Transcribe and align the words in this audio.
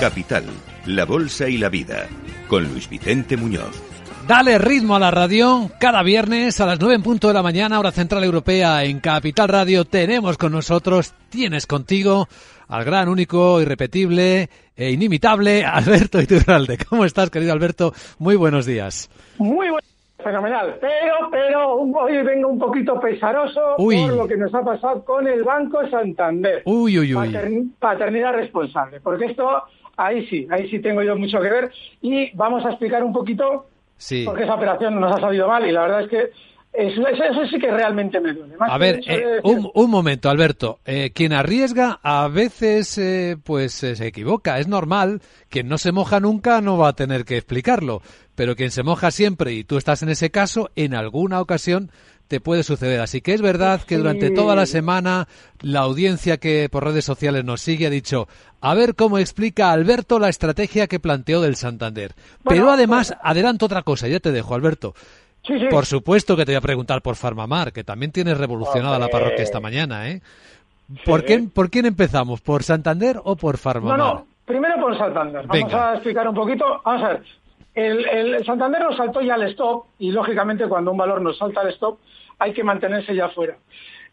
Capital, 0.00 0.44
la 0.84 1.06
Bolsa 1.06 1.48
y 1.48 1.56
la 1.56 1.70
Vida, 1.70 2.06
con 2.48 2.64
Luis 2.64 2.88
Vicente 2.88 3.36
Muñoz. 3.36 3.82
Dale 4.28 4.58
ritmo 4.58 4.96
a 4.96 4.98
la 4.98 5.10
radio. 5.10 5.70
Cada 5.80 6.02
viernes 6.02 6.60
a 6.60 6.66
las 6.66 6.78
9 6.78 6.96
en 6.96 7.02
punto 7.02 7.28
de 7.28 7.34
la 7.34 7.42
mañana, 7.42 7.78
hora 7.78 7.92
central 7.92 8.22
europea, 8.22 8.84
en 8.84 9.00
Capital 9.00 9.48
Radio, 9.48 9.86
tenemos 9.86 10.36
con 10.36 10.52
nosotros, 10.52 11.14
tienes 11.30 11.66
contigo, 11.66 12.28
al 12.68 12.84
gran, 12.84 13.08
único, 13.08 13.60
irrepetible 13.62 14.50
e 14.76 14.90
inimitable 14.90 15.64
Alberto 15.64 16.20
Iturralde. 16.20 16.76
¿Cómo 16.88 17.06
estás, 17.06 17.30
querido 17.30 17.52
Alberto? 17.52 17.94
Muy 18.18 18.36
buenos 18.36 18.66
días. 18.66 19.08
Muy 19.38 19.70
buenos 19.70 19.96
Fenomenal, 20.26 20.76
pero, 20.80 21.30
pero 21.30 21.72
hoy 21.74 22.20
vengo 22.24 22.48
un 22.48 22.58
poquito 22.58 22.98
pesaroso 22.98 23.76
por 23.76 24.12
lo 24.12 24.26
que 24.26 24.36
nos 24.36 24.52
ha 24.52 24.60
pasado 24.60 25.04
con 25.04 25.28
el 25.28 25.44
Banco 25.44 25.86
Santander. 25.88 26.62
Uy, 26.64 26.98
uy, 26.98 27.14
uy. 27.14 27.72
paternidad 27.78 28.32
responsable, 28.32 29.00
porque 29.00 29.26
esto 29.26 29.62
ahí 29.96 30.26
sí, 30.26 30.46
ahí 30.50 30.68
sí 30.68 30.80
tengo 30.80 31.02
yo 31.02 31.16
mucho 31.16 31.40
que 31.40 31.48
ver 31.48 31.70
y 32.02 32.30
vamos 32.36 32.64
a 32.64 32.70
explicar 32.70 33.02
un 33.02 33.12
poquito 33.12 33.66
sí. 33.96 34.24
por 34.24 34.36
qué 34.36 34.44
esa 34.44 34.54
operación 34.54 35.00
nos 35.00 35.16
ha 35.16 35.20
salido 35.20 35.48
mal 35.48 35.66
y 35.66 35.72
la 35.72 35.82
verdad 35.82 36.02
es 36.02 36.08
que 36.08 36.30
eso, 36.76 37.02
sí 37.50 37.58
que 37.58 37.70
realmente 37.70 38.20
me 38.20 38.34
duele. 38.34 38.54
a 38.60 38.76
ver, 38.76 39.00
eh, 39.06 39.40
un, 39.42 39.90
momento, 39.90 40.28
Alberto. 40.28 40.80
Eh, 40.84 41.10
quien 41.14 41.32
arriesga 41.32 41.98
a 42.02 42.28
veces 42.28 42.98
eh, 42.98 43.36
pues 43.42 43.72
se 43.72 44.06
equivoca. 44.06 44.58
Es 44.58 44.68
normal. 44.68 45.22
Quien 45.48 45.68
no 45.68 45.78
se 45.78 45.92
moja 45.92 46.20
nunca 46.20 46.60
no 46.60 46.76
va 46.76 46.88
a 46.88 46.92
tener 46.92 47.24
que 47.24 47.38
explicarlo. 47.38 48.02
Pero 48.34 48.56
quien 48.56 48.70
se 48.70 48.82
moja 48.82 49.10
siempre 49.10 49.54
y 49.54 49.64
tú 49.64 49.78
estás 49.78 50.02
en 50.02 50.10
ese 50.10 50.30
caso, 50.30 50.70
en 50.76 50.94
alguna 50.94 51.40
ocasión 51.40 51.90
te 52.28 52.40
puede 52.40 52.62
suceder. 52.62 53.00
Así 53.00 53.20
que 53.20 53.34
es 53.34 53.42
verdad 53.42 53.80
que 53.82 53.96
durante 53.96 54.30
toda 54.30 54.54
la 54.54 54.66
semana 54.66 55.28
la 55.60 55.80
audiencia 55.80 56.38
que 56.38 56.68
por 56.70 56.84
redes 56.84 57.04
sociales 57.04 57.44
nos 57.44 57.60
sigue 57.60 57.86
ha 57.86 57.90
dicho 57.90 58.28
a 58.60 58.74
ver 58.74 58.94
cómo 58.94 59.18
explica 59.18 59.70
Alberto 59.70 60.18
la 60.18 60.28
estrategia 60.28 60.86
que 60.86 61.00
planteó 61.00 61.40
del 61.40 61.56
Santander. 61.56 62.12
Pero 62.44 62.70
además, 62.70 63.08
pues- 63.08 63.20
adelanto 63.22 63.66
otra 63.66 63.82
cosa, 63.82 64.08
ya 64.08 64.20
te 64.20 64.32
dejo, 64.32 64.54
Alberto. 64.54 64.94
Por 65.70 65.86
supuesto 65.86 66.36
que 66.36 66.44
te 66.44 66.52
voy 66.52 66.56
a 66.56 66.60
preguntar 66.60 67.02
por 67.02 67.14
Farmamar, 67.14 67.72
que 67.72 67.84
también 67.84 68.10
tienes 68.10 68.36
revolucionada 68.36 68.98
la 68.98 69.06
parroquia 69.08 69.44
esta 69.44 69.60
mañana, 69.60 70.08
¿eh? 70.10 70.20
¿Por, 71.04 71.24
quién, 71.24 71.50
¿Por 71.50 71.70
quién 71.70 71.86
empezamos? 71.86 72.40
¿Por 72.40 72.62
Santander 72.64 73.20
o 73.22 73.36
por 73.36 73.56
Farmamar? 73.56 73.98
No, 73.98 74.14
no, 74.14 74.26
primero 74.44 74.80
por 74.80 74.98
Santander. 74.98 75.46
Vamos 75.46 75.72
a 75.72 75.94
explicar 75.94 76.28
un 76.28 76.34
poquito. 76.34 76.64
Vamos 76.84 77.02
a 77.02 77.08
ver, 77.08 77.22
el, 77.76 78.08
el, 78.08 78.44
Santander 78.46 78.82
nos 78.82 78.96
saltó 78.96 79.20
ya 79.20 79.34
al 79.34 79.42
stop 79.50 79.84
y 79.98 80.10
lógicamente 80.10 80.66
cuando 80.66 80.90
un 80.90 80.96
valor 80.96 81.20
nos 81.20 81.36
salta 81.36 81.60
al 81.60 81.68
stop 81.68 81.98
hay 82.38 82.52
que 82.52 82.64
mantenerse 82.64 83.14
ya 83.14 83.28
fuera. 83.28 83.56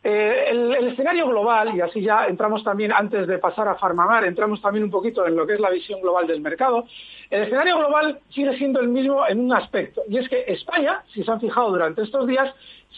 Eh, 0.03 0.47
el, 0.49 0.87
escenario 0.87 1.29
global, 1.29 1.73
y 1.73 1.79
así 1.79 2.01
ya 2.01 2.25
entramos 2.25 2.61
también, 2.61 2.91
antes 2.91 3.25
de 3.25 3.37
pasar 3.37 3.69
a 3.69 3.75
Farmamar, 3.75 4.25
entramos 4.25 4.61
también 4.61 4.83
un 4.83 4.91
poquito 4.91 5.25
en 5.25 5.35
lo 5.37 5.47
que 5.47 5.53
es 5.53 5.61
la 5.61 5.69
visión 5.69 6.01
global 6.01 6.27
del 6.27 6.41
mercado, 6.41 6.85
el 7.33 7.41
escenario 7.41 7.79
global 7.79 8.19
sigue 8.29 8.55
siendo 8.59 8.79
el 8.79 8.89
mismo 8.89 9.27
en 9.27 9.39
un 9.39 9.53
aspecto, 9.53 10.03
y 10.07 10.19
es 10.19 10.29
que 10.29 10.43
España, 10.47 11.01
si 11.11 11.23
se 11.23 11.31
han 11.31 11.41
fijado 11.41 11.71
durante 11.71 12.03
estos 12.03 12.27
días, 12.27 12.53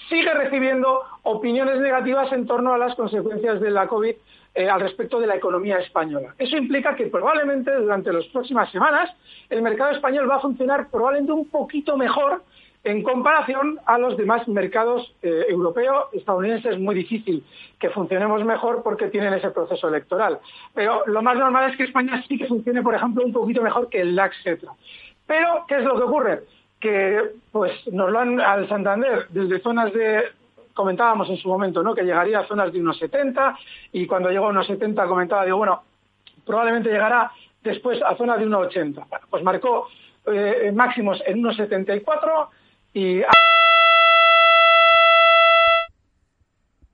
sigue 0.09 0.29
recibiendo 0.33 1.03
opiniones 1.23 1.79
negativas 1.79 2.29
en 2.33 2.45
torno 2.45 2.73
a 2.73 2.77
las 2.77 2.95
consecuencias 2.95 3.61
de 3.61 3.71
la 3.71 3.87
COVID 3.87 4.13
eh, 4.53 4.69
al 4.69 4.81
respecto 4.81 5.21
de 5.21 5.27
la 5.27 5.37
economía 5.37 5.77
española. 5.79 6.35
Eso 6.37 6.57
implica 6.57 6.97
que 6.97 7.05
probablemente 7.07 7.73
durante 7.75 8.11
las 8.11 8.25
próximas 8.25 8.69
semanas 8.71 9.09
el 9.49 9.61
mercado 9.61 9.91
español 9.91 10.29
va 10.29 10.35
a 10.35 10.41
funcionar 10.41 10.89
probablemente 10.89 11.31
un 11.31 11.47
poquito 11.47 11.95
mejor 11.95 12.43
en 12.85 13.01
comparación 13.01 13.79
a 13.87 13.97
los 13.97 14.15
demás 14.15 14.47
mercados 14.47 15.11
eh, 15.23 15.45
europeos, 15.49 16.05
estadounidenses, 16.13 16.73
es 16.73 16.79
muy 16.79 16.93
difícil 16.93 17.43
que 17.79 17.89
funcionemos 17.89 18.45
mejor 18.45 18.83
porque 18.83 19.07
tienen 19.07 19.33
ese 19.33 19.49
proceso 19.49 19.87
electoral. 19.87 20.39
Pero 20.75 21.01
lo 21.07 21.23
más 21.23 21.35
normal 21.35 21.71
es 21.71 21.77
que 21.77 21.83
España 21.83 22.23
sí 22.27 22.37
que 22.37 22.45
funcione, 22.45 22.83
por 22.83 22.93
ejemplo, 22.93 23.25
un 23.25 23.33
poquito 23.33 23.63
mejor 23.63 23.89
que 23.89 24.01
el 24.01 24.15
LAX, 24.15 24.37
etc. 24.45 24.69
Pero, 25.25 25.65
¿qué 25.67 25.77
es 25.77 25.83
lo 25.83 25.97
que 25.97 26.03
ocurre? 26.03 26.43
Que 26.79 27.31
pues 27.51 27.71
nos 27.91 28.11
lo 28.11 28.19
han 28.19 28.39
al 28.39 28.69
Santander 28.69 29.25
desde 29.29 29.59
zonas 29.61 29.91
de 29.91 30.25
comentábamos 30.75 31.27
en 31.29 31.37
su 31.37 31.47
momento, 31.47 31.81
¿no? 31.81 31.95
Que 31.95 32.03
llegaría 32.03 32.39
a 32.39 32.47
zonas 32.47 32.71
de 32.71 32.81
unos 32.81 32.99
70 32.99 33.57
y 33.93 34.05
cuando 34.05 34.29
llegó 34.29 34.45
a 34.45 34.49
unos 34.49 34.67
70 34.67 35.07
comentaba, 35.07 35.43
digo, 35.43 35.57
bueno, 35.57 35.81
probablemente 36.45 36.89
llegará 36.89 37.31
después 37.63 37.99
a 38.03 38.15
zonas 38.15 38.37
de 38.37 38.45
unos 38.45 38.67
80. 38.67 39.07
pues 39.31 39.41
marcó 39.41 39.87
eh, 40.27 40.71
máximos 40.75 41.23
en 41.25 41.39
unos 41.39 41.55
74 41.55 42.49
y... 42.95 43.21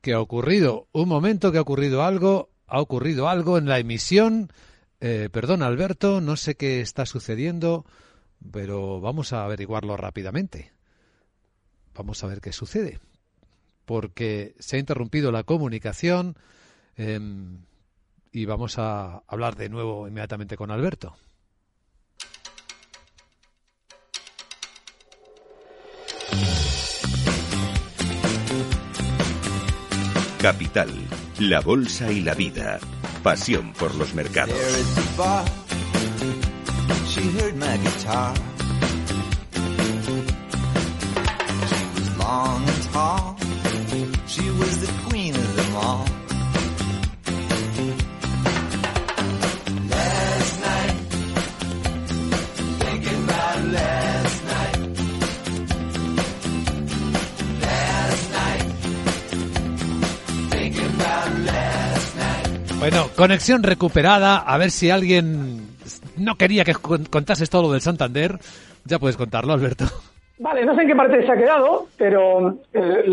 ¿Qué 0.02 0.14
ha 0.14 0.20
ocurrido? 0.20 0.88
Un 0.92 1.08
momento 1.08 1.52
que 1.52 1.60
ha 1.60 1.62
ocurrido 1.62 2.04
algo, 2.04 2.50
ha 2.66 2.82
ocurrido 2.82 3.30
algo 3.30 3.60
en 3.60 3.68
la 3.68 3.78
emisión. 3.78 4.52
Eh, 5.00 5.30
perdón, 5.32 5.62
Alberto, 5.62 6.20
no 6.20 6.38
sé 6.38 6.56
qué 6.56 6.82
está 6.82 7.06
sucediendo, 7.06 7.86
pero 8.52 9.00
vamos 9.00 9.32
a 9.32 9.46
averiguarlo 9.46 9.96
rápidamente. 9.96 10.74
Vamos 11.94 12.24
a 12.24 12.28
ver 12.28 12.42
qué 12.42 12.52
sucede. 12.52 13.00
Porque 13.86 14.56
se 14.58 14.78
ha 14.78 14.80
interrumpido 14.80 15.32
la 15.32 15.44
comunicación 15.44 16.36
em, 16.96 17.60
y 18.32 18.46
vamos 18.46 18.80
a 18.80 19.22
hablar 19.28 19.56
de 19.56 19.70
nuevo 19.70 20.08
inmediatamente 20.08 20.58
con 20.58 20.72
Alberto. 20.72 21.16
Capital, 30.42 30.90
la 31.38 31.62
Bolsa 31.62 32.12
y 32.12 32.22
la 32.22 32.34
Vida. 32.34 32.80
Pasión 33.22 33.74
por 33.74 33.94
los 33.94 34.16
mercados. 34.16 34.58
Bueno, 62.82 63.10
conexión 63.16 63.62
recuperada. 63.62 64.38
A 64.40 64.58
ver 64.58 64.72
si 64.72 64.90
alguien 64.90 65.68
no 66.18 66.34
quería 66.34 66.64
que 66.64 66.74
contases 66.74 67.48
todo 67.48 67.62
lo 67.62 67.72
del 67.74 67.82
Santander. 67.82 68.40
Ya 68.86 68.98
puedes 68.98 69.18
contarlo, 69.18 69.54
Alberto. 69.54 69.86
Vale, 70.40 70.66
no 70.66 70.74
sé 70.74 70.82
en 70.82 70.88
qué 70.88 70.96
parte 70.96 71.24
se 71.24 71.32
ha 71.32 71.38
quedado, 71.38 71.90
pero 71.96 72.58
eh, 72.74 73.04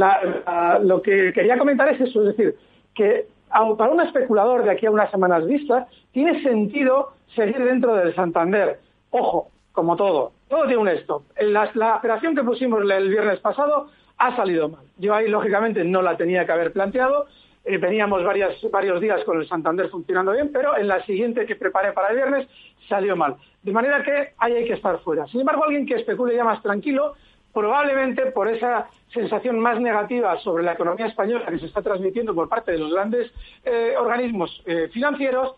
lo 0.80 1.02
que 1.02 1.34
quería 1.34 1.58
comentar 1.58 1.86
es 1.90 2.00
eso, 2.00 2.22
es 2.22 2.34
decir, 2.34 2.56
que 2.94 3.26
para 3.50 3.92
un 3.92 4.00
especulador 4.00 4.64
de 4.64 4.70
aquí 4.70 4.86
a 4.86 4.90
unas 4.90 5.10
semanas 5.10 5.46
vistas, 5.46 5.86
tiene 6.12 6.42
sentido 6.42 7.12
seguir 7.36 7.62
dentro 7.62 7.94
del 7.94 8.14
Santander. 8.14 8.80
Ojo, 9.10 9.50
como 9.72 9.96
todo, 9.96 10.32
todo 10.48 10.62
tiene 10.62 10.78
un 10.78 10.88
stop. 10.88 11.24
La, 11.42 11.70
la 11.74 11.96
operación 11.96 12.34
que 12.34 12.42
pusimos 12.42 12.80
el 12.90 13.10
viernes 13.10 13.38
pasado 13.40 13.90
ha 14.16 14.34
salido 14.34 14.70
mal. 14.70 14.86
Yo 14.96 15.14
ahí, 15.14 15.28
lógicamente, 15.28 15.84
no 15.84 16.00
la 16.00 16.16
tenía 16.16 16.46
que 16.46 16.52
haber 16.52 16.72
planteado 16.72 17.26
eh, 17.64 17.78
veníamos 17.78 18.22
varios 18.24 19.00
días 19.00 19.24
con 19.24 19.40
el 19.40 19.48
Santander 19.48 19.88
funcionando 19.90 20.32
bien, 20.32 20.50
pero 20.52 20.76
en 20.76 20.88
la 20.88 21.04
siguiente 21.04 21.46
que 21.46 21.56
preparé 21.56 21.92
para 21.92 22.08
el 22.08 22.16
viernes 22.16 22.48
salió 22.88 23.16
mal. 23.16 23.36
De 23.62 23.72
manera 23.72 24.02
que 24.02 24.32
ahí 24.38 24.54
hay 24.54 24.66
que 24.66 24.74
estar 24.74 24.98
fuera. 25.00 25.26
Sin 25.26 25.40
embargo, 25.40 25.64
alguien 25.64 25.86
que 25.86 25.94
especule 25.94 26.34
ya 26.34 26.44
más 26.44 26.62
tranquilo, 26.62 27.14
probablemente 27.52 28.26
por 28.26 28.48
esa 28.48 28.88
sensación 29.12 29.58
más 29.58 29.80
negativa 29.80 30.38
sobre 30.40 30.62
la 30.62 30.72
economía 30.72 31.06
española 31.06 31.46
que 31.46 31.58
se 31.58 31.66
está 31.66 31.82
transmitiendo 31.82 32.34
por 32.34 32.48
parte 32.48 32.72
de 32.72 32.78
los 32.78 32.92
grandes 32.92 33.32
eh, 33.64 33.94
organismos 33.98 34.62
eh, 34.66 34.88
financieros, 34.92 35.54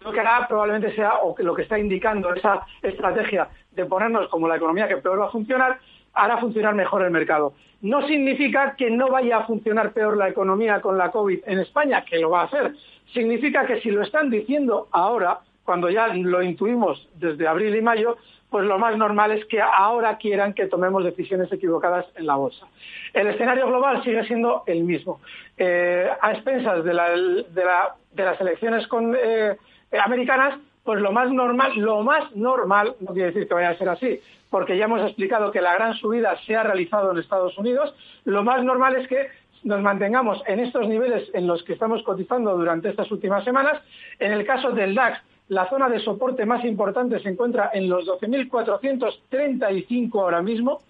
lo 0.00 0.12
que 0.12 0.20
hará 0.20 0.46
probablemente 0.48 0.94
sea, 0.94 1.18
o 1.22 1.34
lo 1.38 1.54
que 1.54 1.62
está 1.62 1.78
indicando 1.78 2.34
esa 2.34 2.64
estrategia 2.82 3.48
de 3.70 3.84
ponernos 3.86 4.28
como 4.28 4.48
la 4.48 4.56
economía 4.56 4.88
que 4.88 4.96
peor 4.98 5.20
va 5.20 5.26
a 5.26 5.30
funcionar, 5.30 5.78
hará 6.14 6.38
funcionar 6.38 6.74
mejor 6.74 7.02
el 7.02 7.10
mercado. 7.10 7.54
No 7.80 8.06
significa 8.06 8.74
que 8.76 8.90
no 8.90 9.08
vaya 9.08 9.38
a 9.38 9.46
funcionar 9.46 9.92
peor 9.92 10.16
la 10.16 10.28
economía 10.28 10.80
con 10.80 10.96
la 10.96 11.10
COVID 11.10 11.40
en 11.46 11.58
España, 11.58 12.04
que 12.04 12.18
lo 12.18 12.30
va 12.30 12.42
a 12.42 12.44
hacer. 12.44 12.74
Significa 13.12 13.66
que 13.66 13.80
si 13.80 13.90
lo 13.90 14.02
están 14.02 14.30
diciendo 14.30 14.88
ahora, 14.92 15.40
cuando 15.64 15.90
ya 15.90 16.08
lo 16.08 16.42
intuimos 16.42 17.08
desde 17.14 17.46
abril 17.46 17.74
y 17.74 17.82
mayo, 17.82 18.16
pues 18.52 18.66
lo 18.66 18.78
más 18.78 18.96
normal 18.96 19.32
es 19.32 19.44
que 19.46 19.60
ahora 19.60 20.18
quieran 20.18 20.52
que 20.52 20.66
tomemos 20.66 21.02
decisiones 21.04 21.50
equivocadas 21.50 22.04
en 22.16 22.26
la 22.26 22.36
bolsa. 22.36 22.66
El 23.14 23.26
escenario 23.28 23.66
global 23.66 24.04
sigue 24.04 24.24
siendo 24.26 24.62
el 24.66 24.84
mismo. 24.84 25.20
Eh, 25.56 26.08
a 26.20 26.32
expensas 26.32 26.84
de, 26.84 26.92
las 26.92 28.40
elecciones 28.40 28.86
eh, 29.22 29.56
americanas, 30.04 30.58
pues 30.84 31.00
lo 31.00 31.12
más 31.12 31.30
normal, 31.30 31.72
lo 31.76 32.02
más 32.02 32.34
normal, 32.34 32.96
no 33.00 33.12
quiere 33.12 33.28
decir 33.28 33.46
que 33.46 33.54
vaya 33.54 33.70
a 33.70 33.78
ser 33.78 33.88
así, 33.88 34.20
porque 34.50 34.76
ya 34.76 34.86
hemos 34.86 35.02
explicado 35.02 35.50
que 35.50 35.60
la 35.60 35.74
gran 35.74 35.94
subida 35.94 36.36
se 36.44 36.56
ha 36.56 36.62
realizado 36.62 37.12
en 37.12 37.18
Estados 37.18 37.56
Unidos, 37.56 37.94
lo 38.24 38.42
más 38.42 38.62
normal 38.64 38.96
es 38.96 39.08
que 39.08 39.28
nos 39.64 39.80
mantengamos 39.80 40.42
en 40.46 40.60
estos 40.60 40.88
niveles 40.88 41.30
en 41.34 41.46
los 41.46 41.62
que 41.62 41.74
estamos 41.74 42.02
cotizando 42.02 42.56
durante 42.56 42.88
estas 42.88 43.12
últimas 43.12 43.44
semanas. 43.44 43.80
En 44.18 44.32
el 44.32 44.44
caso 44.44 44.72
del 44.72 44.94
DAX, 44.94 45.20
la 45.48 45.68
zona 45.68 45.88
de 45.88 46.00
soporte 46.00 46.46
más 46.46 46.64
importante 46.64 47.20
se 47.20 47.28
encuentra 47.28 47.70
en 47.72 47.88
los 47.88 48.04
12.435 48.06 50.20
ahora 50.20 50.42
mismo, 50.42 50.82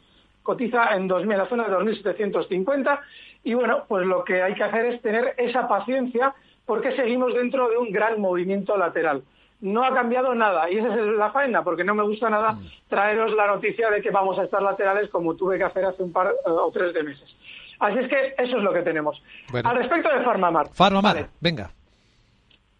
cotiza 0.43 0.97
en 0.97 1.07
2000, 1.09 1.37
la 1.37 1.47
zona 1.47 1.69
de 1.69 1.77
2.750 1.77 2.99
y 3.45 3.55
bueno, 3.55 3.85
pues 3.89 4.07
lo 4.07 4.25
que 4.25 4.43
hay 4.43 4.55
que 4.55 4.65
hacer 4.65 4.87
es 4.87 5.03
tener 5.03 5.35
esa 5.37 5.69
paciencia 5.69 6.35
porque 6.65 6.97
seguimos 6.97 7.35
dentro 7.35 7.69
de 7.69 7.77
un 7.77 7.93
gran 7.93 8.19
movimiento 8.21 8.77
lateral. 8.77 9.23
No 9.63 9.85
ha 9.85 9.95
cambiado 9.95 10.35
nada 10.35 10.71
y 10.71 10.77
esa 10.77 10.95
es 10.95 11.07
la 11.17 11.31
faena 11.31 11.65
porque 11.65 11.85
no 11.85 11.95
me 11.95 12.03
gusta 12.03 12.29
nada 12.29 12.53
mm. 12.53 12.67
traeros 12.89 13.33
la 13.33 13.47
noticia 13.47 13.91
de 13.91 14.03
que 14.03 14.11
vamos 14.11 14.39
a 14.39 14.45
estar 14.45 14.61
laterales 14.61 15.09
como 15.09 15.35
tuve 15.35 15.57
que 15.57 15.65
hacer 15.65 15.85
hace 15.85 16.03
un 16.03 16.13
par 16.13 16.27
eh, 16.29 16.51
o 16.51 16.71
tres 16.71 16.93
de 16.93 17.03
meses. 17.03 17.35
Así 17.79 17.99
es 17.99 18.09
que 18.09 18.35
eso 18.39 18.59
es 18.59 18.63
lo 18.63 18.73
que 18.73 18.83
tenemos. 18.83 19.21
Al 19.65 19.77
respecto 19.77 20.09
de 20.09 20.23
Farmamar. 20.25 20.69
Farmamar, 20.69 21.29
venga. 21.41 21.71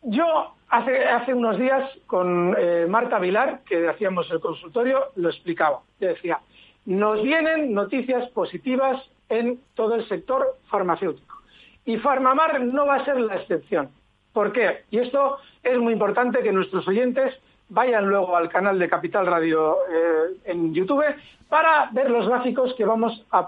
Yo 0.03 0.55
hace, 0.69 1.05
hace 1.05 1.35
unos 1.35 1.59
días 1.59 1.89
con 2.07 2.55
eh, 2.59 2.87
Marta 2.89 3.19
Vilar, 3.19 3.63
que 3.65 3.89
hacíamos 3.89 4.31
el 4.31 4.41
consultorio, 4.41 5.07
lo 5.17 5.31
explicaba. 5.31 5.81
decía, 5.99 6.41
nos 6.85 7.23
vienen 7.23 7.73
noticias 7.73 8.29
positivas 8.31 9.01
en 9.29 9.61
todo 9.75 9.95
el 9.95 10.07
sector 10.09 10.59
farmacéutico. 10.69 11.39
Y 11.85 11.97
Farmamar 11.99 12.61
no 12.61 12.87
va 12.87 12.97
a 12.97 13.05
ser 13.05 13.21
la 13.21 13.37
excepción. 13.37 13.91
¿Por 14.33 14.53
qué? 14.53 14.85
Y 14.91 14.99
esto 14.99 15.39
es 15.63 15.79
muy 15.79 15.93
importante 15.93 16.43
que 16.43 16.53
nuestros 16.53 16.87
oyentes 16.89 17.35
vayan 17.69 18.07
luego 18.07 18.37
al 18.37 18.49
canal 18.49 18.79
de 18.79 18.89
Capital 18.89 19.27
Radio 19.27 19.77
eh, 19.91 20.37
en 20.45 20.75
YouTube 20.75 21.05
para 21.49 21.91
ver 21.93 22.11
los 22.11 22.29
gráficos 22.29 22.75
que 22.75 22.85
vamos 22.85 23.25
a, 23.31 23.47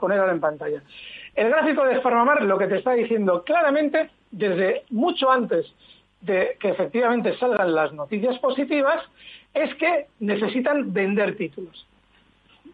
poner 0.00 0.18
ahora 0.18 0.32
en 0.32 0.40
pantalla. 0.40 0.82
El 1.34 1.48
gráfico 1.48 1.84
de 1.84 2.00
Farmamar 2.00 2.42
lo 2.44 2.58
que 2.58 2.66
te 2.66 2.78
está 2.78 2.92
diciendo 2.92 3.42
claramente 3.42 4.10
desde 4.30 4.84
mucho 4.90 5.30
antes 5.30 5.66
de 6.20 6.56
que 6.60 6.70
efectivamente 6.70 7.36
salgan 7.38 7.74
las 7.74 7.92
noticias 7.92 8.38
positivas 8.38 9.02
es 9.54 9.74
que 9.74 10.06
necesitan 10.20 10.92
vender 10.92 11.36
títulos. 11.36 11.86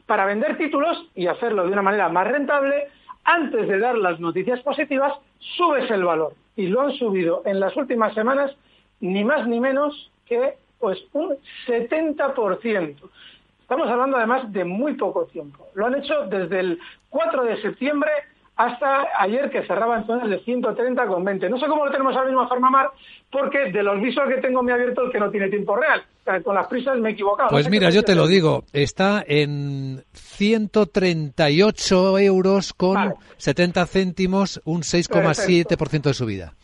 Para 0.07 0.27
vender 0.27 0.57
títulos 0.57 1.09
y 1.15 1.27
hacerlo 1.27 1.65
de 1.65 1.73
una 1.73 1.83
manera 1.83 2.09
más 2.09 2.29
rentable, 2.29 2.89
antes 3.25 3.69
de 3.69 3.79
dar 3.79 3.97
las 3.97 4.21
noticias 4.21 4.61
positivas, 4.61 5.15
subes 5.39 5.91
el 5.91 6.05
valor. 6.05 6.35
Y 6.59 6.67
lo 6.67 6.81
han 6.81 6.93
subido 6.95 7.43
en 7.45 7.61
las 7.61 7.77
últimas 7.77 8.13
semanas 8.15 8.51
ni 8.99 9.23
más 9.23 9.47
ni 9.47 9.61
menos 9.61 10.11
que 10.27 10.55
pues 10.81 10.99
un 11.13 11.37
70%. 11.69 12.97
Estamos 13.61 13.89
hablando 13.89 14.17
además 14.17 14.53
de 14.53 14.65
muy 14.65 14.95
poco 14.95 15.27
tiempo. 15.27 15.69
Lo 15.75 15.87
han 15.87 15.95
hecho 15.95 16.25
desde 16.27 16.59
el 16.59 16.81
4 17.11 17.45
de 17.45 17.63
septiembre 17.63 18.11
hasta 18.59 19.07
ayer 19.21 19.49
que 19.51 19.63
cerraba 19.63 19.97
en 19.99 20.07
zonas 20.07 20.29
de 20.29 20.41
130 20.41 21.07
con 21.07 21.25
20. 21.25 21.49
No 21.49 21.59
sé 21.61 21.67
cómo 21.69 21.87
lo 21.87 21.93
tenemos 21.93 22.17
ahora 22.17 22.27
mismo 22.27 22.43
a 22.43 22.49
Farmamar, 22.49 22.91
porque 23.31 23.71
de 23.71 23.85
los 23.85 24.03
visos 24.03 24.25
que 24.29 24.41
tengo 24.41 24.65
me 24.65 24.73
ha 24.73 24.75
abierto 24.75 25.05
el 25.05 25.13
que 25.13 25.21
no 25.21 25.31
tiene 25.31 25.49
tiempo 25.49 25.77
real. 25.77 26.03
Con 26.43 26.57
las 26.57 26.67
prisas 26.67 26.99
me 26.99 27.11
he 27.11 27.13
equivocado. 27.13 27.51
Pues 27.51 27.71
mira, 27.71 27.91
yo 27.91 28.03
te 28.03 28.17
lo 28.17 28.27
digo, 28.27 28.65
está 28.73 29.23
en 29.25 30.03
138 30.13 32.19
euros 32.19 32.75
con 32.75 33.15
70 33.37 33.87
céntimos, 33.87 34.61
un 34.65 34.83
6,7% 34.83 36.03
de 36.03 36.15
subida. 36.15 36.55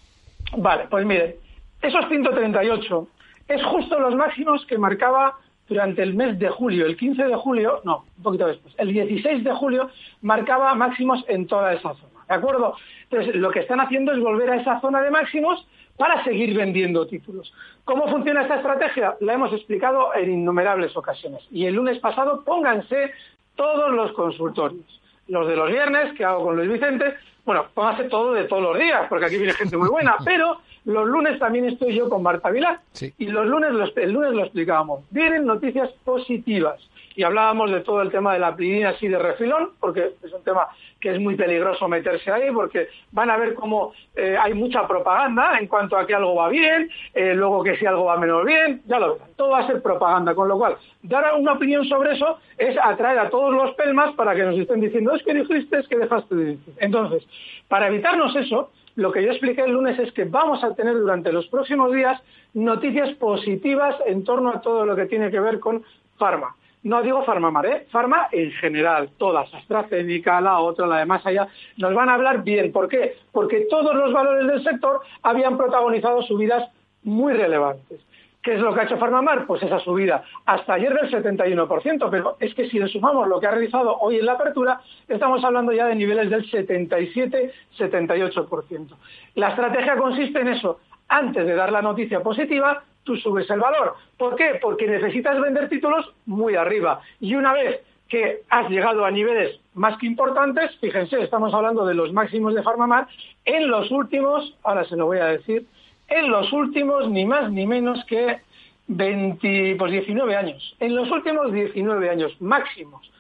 Vale, 0.57 0.89
pues 0.91 1.07
mire, 1.07 1.39
esos 1.81 2.09
138 2.09 3.09
es 3.47 3.63
justo 3.67 4.01
los 4.01 4.17
máximos 4.17 4.67
que 4.67 4.79
marcaba 4.79 5.39
durante 5.69 6.03
el 6.03 6.15
mes 6.15 6.39
de 6.39 6.49
julio, 6.49 6.87
el 6.87 6.97
15 6.97 7.25
de 7.25 7.37
julio, 7.37 7.81
no, 7.85 8.05
un 8.17 8.23
poquito 8.23 8.47
después, 8.47 8.75
el 8.79 8.93
16 8.93 9.45
de 9.45 9.53
julio 9.53 9.91
marcaba 10.23 10.75
máximos 10.75 11.25
en 11.29 11.47
toda 11.47 11.73
esa 11.73 11.95
zona, 11.95 12.25
¿de 12.29 12.35
acuerdo? 12.35 12.77
Entonces, 13.11 13.35
lo 13.37 13.51
que 13.51 13.61
están 13.61 13.81
haciendo 13.81 14.13
es 14.13 14.21
volver 14.21 14.51
a 14.51 14.57
esa 14.57 14.81
zona 14.81 15.01
de 15.03 15.11
máximos 15.11 15.67
para 15.97 16.23
seguir 16.25 16.57
vendiendo 16.57 17.07
títulos. 17.07 17.53
¿Cómo 17.85 18.09
funciona 18.09 18.43
esta 18.43 18.57
estrategia? 18.57 19.17
La 19.21 19.35
hemos 19.35 19.53
explicado 19.53 20.15
en 20.15 20.33
innumerables 20.33 20.97
ocasiones. 20.97 21.43
Y 21.51 21.67
el 21.67 21.75
lunes 21.75 21.99
pasado 21.99 22.43
pónganse 22.45 23.13
todos 23.55 23.93
los 23.93 24.13
consultorios. 24.13 25.01
Los 25.29 25.49
de 25.49 25.57
los 25.57 25.71
viernes, 25.71 26.13
que 26.17 26.25
hago 26.25 26.45
con 26.45 26.57
Luis 26.57 26.71
Vicente, 26.71 27.15
bueno, 27.45 27.67
pónganse 27.75 28.05
todo 28.05 28.33
de 28.33 28.45
todos 28.45 28.63
los 28.63 28.79
días, 28.79 29.07
porque 29.09 29.27
aquí 29.27 29.37
viene 29.37 29.53
gente 29.53 29.77
muy 29.77 29.89
buena, 29.89 30.17
pero 30.25 30.61
los 30.85 31.07
lunes 31.07 31.39
también 31.39 31.67
estoy 31.67 31.95
yo 31.95 32.09
con 32.09 32.23
Marta 32.23 32.51
Vilar 32.51 32.81
y 33.19 33.27
los 33.27 33.47
lunes, 33.47 33.71
el 33.97 34.13
lunes 34.13 34.33
lo 34.33 34.43
explicábamos. 34.43 35.05
Vienen 35.11 35.47
noticias 35.47 35.91
positivas 36.05 36.81
y 37.17 37.23
hablábamos 37.23 37.71
de 37.71 37.81
todo 37.81 38.03
el 38.03 38.11
tema 38.11 38.33
de 38.33 38.41
la 38.41 38.55
pridina 38.55 38.91
así 38.91 39.09
de 39.09 39.19
refilón, 39.19 39.71
porque 39.81 40.13
es 40.23 40.33
un 40.33 40.43
tema 40.43 40.69
que 41.01 41.11
es 41.11 41.21
muy 41.21 41.37
peligroso 41.37 41.87
meterse 41.89 42.31
ahí, 42.31 42.51
porque 42.51 42.89
van 43.13 43.31
a 43.31 43.37
ver 43.37 43.55
cómo 43.55 43.93
eh, 44.17 44.37
hay 44.41 44.55
mucha 44.55 44.87
propaganda 44.89 45.59
en 45.59 45.67
cuanto 45.67 45.97
a 45.97 46.07
que 46.07 46.15
algo 46.15 46.35
va 46.35 46.49
bien, 46.49 46.91
eh, 47.15 47.35
luego 47.35 47.63
que 47.63 47.77
si 47.77 47.87
algo 47.87 48.05
va 48.07 48.17
menos 48.17 48.45
bien, 48.45 48.83
ya 48.87 48.99
lo 48.99 49.15
verán, 49.15 49.29
todo 49.37 49.51
va 49.51 49.61
a 49.61 49.67
ser 49.67 49.83
propaganda, 49.83 50.35
con 50.35 50.49
lo 50.49 50.59
cual 50.59 50.77
dar 51.03 51.35
una 51.39 51.53
opinión 51.53 51.85
sobre 51.85 52.15
eso 52.15 52.39
es 52.59 52.77
atraer 52.83 53.19
a 53.19 53.31
todos 53.31 53.53
los 53.53 53.75
pelmas 53.75 54.15
para 54.15 54.35
que 54.35 54.43
nos 54.43 54.59
estén 54.59 54.81
diciendo, 54.81 55.15
es 55.15 55.23
que 55.23 55.35
dijiste, 55.35 55.79
es 55.79 55.89
que 55.89 55.99
dejaste 55.99 56.35
de 56.35 56.45
decir. 56.45 56.75
Entonces, 56.79 57.27
para 57.69 57.89
evitarnos 57.89 58.35
eso, 58.37 58.71
lo 58.97 59.13
que 59.13 59.23
yo 59.23 59.31
expliqué 59.31 59.63
el 59.63 59.73
lunes 59.73 59.99
es 59.99 60.13
que 60.13 60.25
vamos 60.25 60.63
a 60.63 60.75
tener 60.75 60.95
durante 60.95 61.33
los 61.33 61.47
próximos 61.49 61.93
días 61.93 62.21
noticias 62.55 63.11
positivas 63.17 63.97
en 64.07 64.25
torno 64.25 64.51
a 64.51 64.61
todo 64.61 64.87
lo 64.87 64.95
que 64.95 65.07
tiene 65.07 65.31
que 65.31 65.41
ver 65.41 65.59
con 65.59 65.85
Pharma. 66.17 66.55
No 66.85 67.03
digo 67.03 67.25
Farmamar, 67.25 67.67
¿eh? 67.67 67.87
Farma 67.91 68.29
en 68.31 68.53
general, 68.53 69.11
todas, 69.17 69.53
AstraZeneca, 69.55 70.39
la 70.43 70.61
otra, 70.61 70.87
la 70.87 70.99
de 70.99 71.07
más 71.07 71.25
allá, 71.25 71.49
nos 71.79 71.95
van 71.95 72.11
a 72.11 72.15
hablar 72.15 72.45
bien. 72.45 72.73
¿Por 72.73 72.89
qué? 72.89 73.17
Porque 73.33 73.67
todos 73.71 73.95
los 73.95 74.13
valores 74.13 74.47
del 74.47 74.63
sector 74.63 75.01
habían 75.23 75.57
protagonizado 75.57 76.21
subidas 76.23 76.71
muy 77.03 77.33
relevantes. 77.33 78.03
¿Qué 78.43 78.57
es 78.57 78.61
lo 78.61 78.75
que 78.75 78.81
ha 78.81 78.85
hecho 78.85 78.99
Farmamar? 78.99 79.47
Pues 79.47 79.63
esa 79.63 79.79
subida 79.79 80.25
hasta 80.45 80.75
ayer 80.75 80.93
del 80.93 81.11
71%, 81.11 82.11
pero 82.11 82.37
es 82.39 82.55
que 82.55 82.69
si 82.69 82.79
le 82.79 82.89
sumamos 82.89 83.29
lo 83.29 83.41
que 83.41 83.47
ha 83.47 83.53
realizado 83.53 83.97
hoy 84.01 84.19
en 84.19 84.27
la 84.27 84.33
apertura, 84.33 84.83
estamos 85.09 85.43
hablando 85.43 85.73
ya 85.73 85.87
de 85.87 85.95
niveles 85.95 86.29
del 86.29 86.45
77-78%. 86.51 88.95
La 89.37 89.49
estrategia 89.49 89.97
consiste 89.97 90.41
en 90.41 90.49
eso. 90.49 90.81
Antes 91.09 91.47
de 91.47 91.55
dar 91.55 91.73
la 91.73 91.81
noticia 91.81 92.23
positiva, 92.23 92.83
tú 93.05 93.17
subes 93.17 93.49
el 93.51 93.61
valor. 93.61 93.95
¿Por 94.19 94.37
qué? 94.37 94.59
Porque 94.61 94.87
necesitas 94.87 95.41
vender 95.41 95.69
títulos 95.69 96.13
muy 96.27 96.57
arriba. 96.57 97.01
Y 97.21 97.35
una 97.35 97.53
vez 97.53 97.81
que 98.09 98.43
has 98.51 98.69
llegado 98.69 99.05
a 99.05 99.11
niveles 99.11 99.59
más 99.75 99.99
que 99.99 100.07
importantes, 100.07 100.77
fíjense, 100.81 101.21
estamos 101.23 101.55
hablando 101.55 101.87
de 101.87 101.95
los 101.95 102.13
máximos 102.13 102.55
de 102.55 102.63
Farmamar, 102.63 103.07
en 103.45 103.69
los 103.69 103.91
últimos, 103.91 104.57
ahora 104.63 104.85
se 104.85 104.97
lo 104.97 105.07
voy 105.07 105.19
a 105.19 105.27
decir, 105.27 105.67
en 106.09 106.31
los 106.31 106.53
últimos 106.53 107.09
ni 107.11 107.25
más 107.25 107.51
ni 107.51 107.67
menos 107.67 108.05
que 108.07 108.41
20, 108.87 109.77
pues 109.79 109.93
19 109.93 110.37
años. 110.37 110.77
En 110.81 110.95
los 110.95 111.11
últimos 111.11 111.53
19 111.53 112.11
años 112.11 112.33
máximos. 112.41 113.11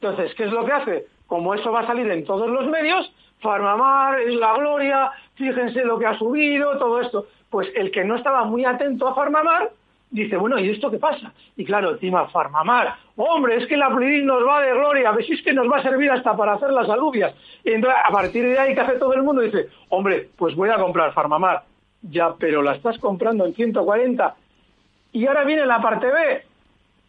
Entonces, 0.00 0.34
¿qué 0.34 0.44
es 0.44 0.52
lo 0.52 0.64
que 0.64 0.72
hace? 0.72 1.06
Como 1.26 1.54
eso 1.54 1.70
va 1.70 1.80
a 1.80 1.86
salir 1.86 2.10
en 2.10 2.24
todos 2.24 2.48
los 2.48 2.66
medios, 2.68 3.12
Farmamar 3.40 4.20
es 4.20 4.34
la 4.34 4.54
gloria, 4.54 5.10
fíjense 5.34 5.84
lo 5.84 5.98
que 5.98 6.06
ha 6.06 6.18
subido, 6.18 6.78
todo 6.78 7.00
esto. 7.00 7.26
Pues 7.48 7.68
el 7.74 7.90
que 7.90 8.04
no 8.04 8.16
estaba 8.16 8.44
muy 8.44 8.64
atento 8.64 9.08
a 9.08 9.14
Farmamar, 9.14 9.70
dice, 10.10 10.36
bueno, 10.36 10.58
¿y 10.58 10.70
esto 10.70 10.90
qué 10.90 10.98
pasa? 10.98 11.32
Y 11.56 11.64
claro, 11.64 11.92
encima 11.92 12.28
Farmamar, 12.28 12.94
hombre, 13.16 13.56
es 13.56 13.66
que 13.66 13.76
la 13.76 13.94
Plidin 13.94 14.26
nos 14.26 14.46
va 14.46 14.60
de 14.60 14.72
gloria, 14.72 15.08
a 15.08 15.12
ver 15.12 15.24
si 15.24 15.32
es 15.32 15.42
que 15.42 15.52
nos 15.52 15.70
va 15.70 15.78
a 15.78 15.82
servir 15.82 16.10
hasta 16.10 16.36
para 16.36 16.54
hacer 16.54 16.70
las 16.70 16.88
alubias. 16.88 17.34
Y 17.64 17.72
entonces, 17.72 18.00
a 18.04 18.10
partir 18.10 18.44
de 18.44 18.58
ahí, 18.58 18.74
¿qué 18.74 18.80
hace 18.80 18.98
todo 18.98 19.14
el 19.14 19.22
mundo? 19.22 19.42
Dice, 19.42 19.68
hombre, 19.88 20.28
pues 20.36 20.54
voy 20.54 20.70
a 20.70 20.78
comprar 20.78 21.12
Farmamar. 21.12 21.62
Ya, 22.02 22.34
pero 22.38 22.62
la 22.62 22.74
estás 22.74 22.98
comprando 22.98 23.44
en 23.44 23.54
140. 23.54 24.34
Y 25.12 25.26
ahora 25.26 25.44
viene 25.44 25.66
la 25.66 25.80
parte 25.80 26.06
B. 26.06 26.49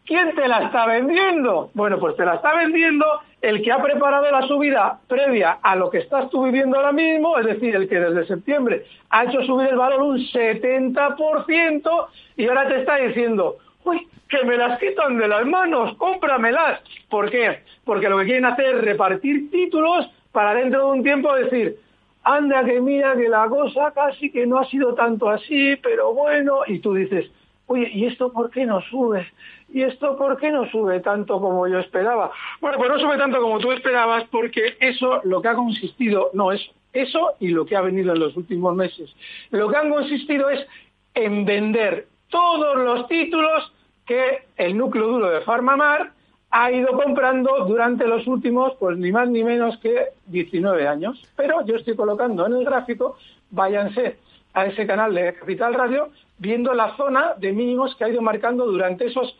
¿Quién 0.04 0.34
te 0.34 0.48
la 0.48 0.64
está 0.64 0.86
vendiendo? 0.86 1.70
Bueno, 1.74 1.98
pues 1.98 2.16
te 2.16 2.24
la 2.24 2.34
está 2.34 2.54
vendiendo 2.54 3.06
el 3.40 3.62
que 3.62 3.72
ha 3.72 3.82
preparado 3.82 4.30
la 4.30 4.42
subida 4.42 4.98
previa 5.08 5.58
a 5.62 5.76
lo 5.76 5.90
que 5.90 5.98
estás 5.98 6.28
tú 6.30 6.44
viviendo 6.44 6.76
ahora 6.76 6.92
mismo, 6.92 7.38
es 7.38 7.46
decir, 7.46 7.74
el 7.74 7.88
que 7.88 8.00
desde 8.00 8.26
septiembre 8.26 8.84
ha 9.10 9.24
hecho 9.24 9.42
subir 9.42 9.68
el 9.68 9.76
valor 9.76 10.02
un 10.02 10.18
70% 10.18 12.06
y 12.36 12.46
ahora 12.46 12.68
te 12.68 12.80
está 12.80 12.96
diciendo, 12.96 13.56
uy, 13.84 14.08
que 14.28 14.44
me 14.44 14.56
las 14.56 14.78
quitan 14.78 15.18
de 15.18 15.28
las 15.28 15.44
manos, 15.44 15.94
cómpramelas. 15.96 16.80
¿Por 17.08 17.30
qué? 17.30 17.60
Porque 17.84 18.08
lo 18.08 18.18
que 18.18 18.24
quieren 18.24 18.46
hacer 18.46 18.76
es 18.76 18.84
repartir 18.84 19.50
títulos 19.50 20.08
para 20.32 20.54
dentro 20.54 20.86
de 20.86 20.92
un 20.92 21.02
tiempo 21.02 21.34
decir, 21.34 21.76
anda 22.24 22.64
que 22.64 22.80
mira 22.80 23.16
que 23.16 23.28
la 23.28 23.46
cosa 23.48 23.92
casi 23.92 24.30
que 24.30 24.46
no 24.46 24.58
ha 24.58 24.64
sido 24.66 24.94
tanto 24.94 25.28
así, 25.28 25.76
pero 25.82 26.14
bueno, 26.14 26.60
y 26.66 26.78
tú 26.78 26.94
dices, 26.94 27.30
oye, 27.66 27.90
¿y 27.92 28.06
esto 28.06 28.32
por 28.32 28.50
qué 28.50 28.64
no 28.64 28.80
sube? 28.82 29.26
¿Y 29.72 29.82
esto 29.82 30.16
por 30.16 30.36
qué 30.36 30.50
no 30.50 30.68
sube 30.70 31.00
tanto 31.00 31.40
como 31.40 31.66
yo 31.66 31.78
esperaba? 31.78 32.30
Bueno, 32.60 32.76
pues 32.76 32.90
no 32.90 32.98
sube 32.98 33.16
tanto 33.16 33.40
como 33.40 33.58
tú 33.58 33.72
esperabas 33.72 34.24
porque 34.30 34.76
eso 34.80 35.20
lo 35.24 35.40
que 35.40 35.48
ha 35.48 35.54
consistido, 35.54 36.30
no 36.34 36.52
es 36.52 36.60
eso 36.92 37.32
y 37.40 37.48
lo 37.48 37.64
que 37.64 37.76
ha 37.76 37.80
venido 37.80 38.12
en 38.12 38.20
los 38.20 38.36
últimos 38.36 38.76
meses. 38.76 39.14
Lo 39.50 39.70
que 39.70 39.76
han 39.76 39.90
consistido 39.90 40.50
es 40.50 40.66
en 41.14 41.46
vender 41.46 42.06
todos 42.28 42.76
los 42.76 43.08
títulos 43.08 43.72
que 44.06 44.44
el 44.56 44.76
núcleo 44.76 45.06
duro 45.06 45.30
de 45.30 45.40
Farmamar 45.40 46.12
ha 46.50 46.70
ido 46.70 46.92
comprando 46.92 47.64
durante 47.66 48.06
los 48.06 48.26
últimos, 48.26 48.74
pues 48.78 48.98
ni 48.98 49.10
más 49.10 49.28
ni 49.28 49.42
menos 49.42 49.78
que 49.78 50.08
19 50.26 50.86
años. 50.86 51.22
Pero 51.34 51.64
yo 51.64 51.76
estoy 51.76 51.96
colocando 51.96 52.46
en 52.46 52.52
el 52.52 52.64
gráfico, 52.64 53.16
váyanse 53.50 54.18
a 54.52 54.66
ese 54.66 54.86
canal 54.86 55.14
de 55.14 55.32
Capital 55.32 55.72
Radio, 55.72 56.10
viendo 56.36 56.74
la 56.74 56.94
zona 56.96 57.34
de 57.38 57.52
mínimos 57.52 57.94
que 57.96 58.04
ha 58.04 58.10
ido 58.10 58.20
marcando 58.20 58.66
durante 58.66 59.06
esos 59.06 59.34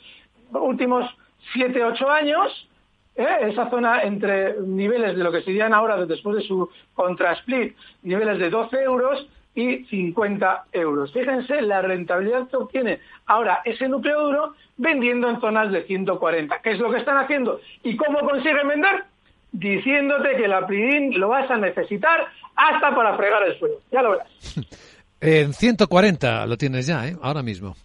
últimos 0.61 1.09
7, 1.53 1.85
8 1.85 2.11
años, 2.11 2.69
¿eh? 3.17 3.39
esa 3.43 3.69
zona 3.71 4.03
entre 4.03 4.61
niveles 4.61 5.17
de 5.17 5.25
lo 5.25 5.33
que 5.33 5.43
serían 5.43 5.75
ahora 5.75 6.05
después 6.07 6.37
de 6.37 6.43
su 6.43 6.71
contra-split, 6.95 7.77
niveles 8.03 8.39
de 8.39 8.51
12 8.51 8.83
euros 8.83 9.27
y 9.55 9.85
50 9.85 10.65
euros. 10.73 11.13
Fíjense 11.13 11.61
la 11.63 11.83
rentabilidad 11.83 12.49
que 12.49 12.57
obtiene 12.57 13.01
ahora 13.27 13.61
ese 13.65 13.89
núcleo 13.89 14.27
duro 14.27 14.55
vendiendo 14.77 15.29
en 15.29 15.41
zonas 15.41 15.71
de 15.71 15.83
140. 15.85 16.61
¿Qué 16.61 16.71
es 16.71 16.79
lo 16.79 16.91
que 16.91 16.99
están 16.99 17.19
haciendo? 17.19 17.61
¿Y 17.83 17.97
cómo 17.97 18.21
consiguen 18.21 18.69
vender? 18.69 19.05
Diciéndote 19.53 20.37
que 20.37 20.49
la 20.49 20.67
PRIDIN 20.67 21.21
lo 21.21 21.29
vas 21.29 21.51
a 21.51 21.59
necesitar 21.59 22.29
hasta 22.57 22.95
para 22.95 23.17
fregar 23.17 23.47
el 23.47 23.59
suelo. 23.59 23.77
Ya 23.91 24.03
lo 24.03 24.13
verás. 24.13 24.29
En 25.25 25.55
140 25.55 26.47
lo 26.47 26.59
tienes 26.59 26.85
ya, 26.85 27.07
¿eh? 27.07 27.17
ahora 27.23 27.45
mismo. 27.45 27.77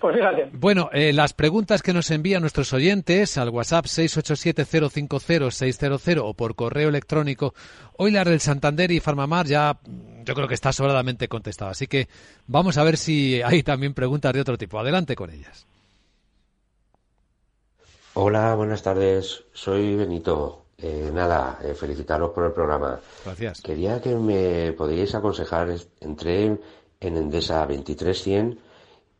Pues 0.00 0.16
fíjate. 0.16 0.48
Bueno, 0.54 0.88
eh, 0.94 1.12
las 1.12 1.34
preguntas 1.34 1.82
que 1.82 1.92
nos 1.92 2.10
envían 2.10 2.40
nuestros 2.40 2.72
oyentes 2.72 3.36
al 3.36 3.50
WhatsApp 3.50 3.84
687-050-600 3.84 6.22
o 6.24 6.32
por 6.32 6.54
correo 6.54 6.88
electrónico, 6.88 7.52
hoy 7.98 8.12
la 8.12 8.24
del 8.24 8.40
Santander 8.40 8.90
y 8.92 9.00
Farmamar 9.00 9.44
ya 9.44 9.76
yo 10.24 10.34
creo 10.34 10.48
que 10.48 10.54
está 10.54 10.72
sobradamente 10.72 11.28
contestada. 11.28 11.72
Así 11.72 11.86
que 11.86 12.08
vamos 12.46 12.78
a 12.78 12.82
ver 12.82 12.96
si 12.96 13.42
hay 13.42 13.62
también 13.62 13.92
preguntas 13.92 14.32
de 14.32 14.40
otro 14.40 14.56
tipo. 14.56 14.78
Adelante 14.78 15.14
con 15.14 15.30
ellas. 15.30 15.66
Hola, 18.14 18.54
buenas 18.54 18.82
tardes. 18.82 19.44
Soy 19.52 19.96
Benito. 19.96 20.62
Eh, 20.78 21.10
nada, 21.12 21.58
eh, 21.62 21.74
felicitaros 21.74 22.30
por 22.30 22.46
el 22.46 22.52
programa. 22.52 22.98
Gracias. 23.22 23.60
Quería 23.60 24.00
que 24.00 24.14
me 24.14 24.72
podríais 24.72 25.14
aconsejar, 25.14 25.76
entré 26.00 26.56
en 27.00 27.16
Endesa 27.16 27.66
2300 27.66 28.58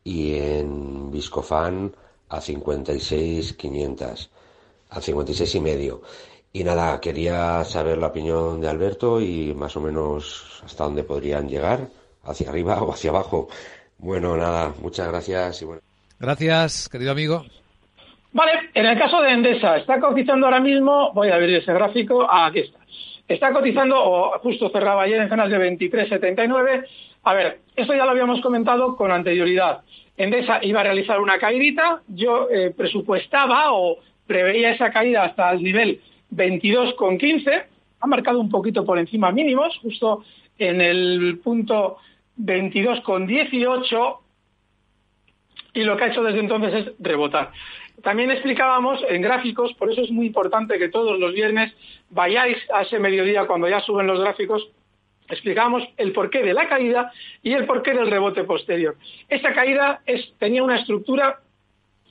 y 0.03 0.35
en 0.35 1.11
Viscofan 1.11 1.93
a 2.29 2.37
56.500, 2.37 4.29
a 4.89 5.01
56 5.01 5.55
y 5.55 5.59
medio. 5.59 6.01
Y 6.53 6.63
nada, 6.63 6.99
quería 6.99 7.63
saber 7.63 7.97
la 7.97 8.07
opinión 8.07 8.61
de 8.61 8.69
Alberto 8.69 9.21
y 9.21 9.53
más 9.53 9.75
o 9.75 9.81
menos 9.81 10.61
hasta 10.65 10.85
dónde 10.85 11.03
podrían 11.03 11.47
llegar, 11.47 11.87
hacia 12.23 12.49
arriba 12.49 12.81
o 12.83 12.91
hacia 12.91 13.09
abajo. 13.09 13.47
Bueno, 13.97 14.37
nada, 14.37 14.73
muchas 14.81 15.07
gracias 15.07 15.61
y 15.61 15.65
bueno. 15.65 15.81
Gracias, 16.19 16.89
querido 16.89 17.11
amigo. 17.11 17.45
Vale, 18.33 18.51
en 18.73 18.85
el 18.85 18.97
caso 18.97 19.21
de 19.21 19.31
Endesa, 19.31 19.77
está 19.77 19.99
cotizando 19.99 20.47
ahora 20.47 20.59
mismo, 20.59 21.11
voy 21.13 21.29
a 21.29 21.35
abrir 21.35 21.55
ese 21.55 21.73
gráfico, 21.73 22.25
ah, 22.29 22.47
aquí 22.47 22.59
está. 22.59 22.79
Está 23.27 23.51
cotizando, 23.51 23.95
o 23.99 24.39
justo 24.39 24.69
cerraba 24.69 25.03
ayer 25.03 25.19
en 25.19 25.29
zonas 25.29 25.49
de 25.49 25.57
23.79. 25.57 26.85
A 27.27 27.33
ver, 27.33 27.59
esto 27.75 27.93
ya 27.93 28.05
lo 28.05 28.11
habíamos 28.11 28.39
comentado 28.39 28.95
con 28.95 29.11
anterioridad. 29.11 29.81
Endesa 30.15 30.63
iba 30.63 30.79
a 30.79 30.83
realizar 30.83 31.19
una 31.19 31.37
caídita, 31.37 32.01
yo 32.07 32.47
eh, 32.49 32.71
presupuestaba 32.71 33.73
o 33.73 33.97
preveía 34.25 34.71
esa 34.71 34.91
caída 34.91 35.25
hasta 35.25 35.51
el 35.51 35.61
nivel 35.61 35.99
22,15, 36.33 37.65
ha 37.99 38.07
marcado 38.07 38.39
un 38.39 38.49
poquito 38.49 38.85
por 38.85 38.97
encima 38.97 39.33
mínimos, 39.33 39.77
justo 39.81 40.23
en 40.57 40.79
el 40.79 41.41
punto 41.43 41.97
22,18 42.39 44.17
y 45.73 45.83
lo 45.83 45.97
que 45.97 46.03
ha 46.05 46.07
hecho 46.07 46.23
desde 46.23 46.39
entonces 46.39 46.73
es 46.75 46.93
rebotar. 46.97 47.51
También 48.03 48.31
explicábamos 48.31 49.03
en 49.09 49.21
gráficos, 49.21 49.73
por 49.73 49.91
eso 49.91 49.99
es 49.99 50.11
muy 50.11 50.27
importante 50.27 50.79
que 50.79 50.87
todos 50.87 51.19
los 51.19 51.33
viernes 51.33 51.75
vayáis 52.09 52.55
a 52.73 52.83
ese 52.83 52.99
mediodía 52.99 53.47
cuando 53.47 53.67
ya 53.67 53.81
suben 53.81 54.07
los 54.07 54.21
gráficos, 54.21 54.71
explicábamos 55.29 55.83
el 55.97 56.11
porqué 56.13 56.43
de 56.43 56.53
la 56.53 56.67
caída 56.67 57.11
y 57.43 57.53
el 57.53 57.65
porqué 57.65 57.93
del 57.93 58.09
rebote 58.09 58.43
posterior. 58.43 58.95
Esta 59.29 59.53
caída 59.53 60.01
tenía 60.39 60.63
una 60.63 60.79
estructura 60.79 61.39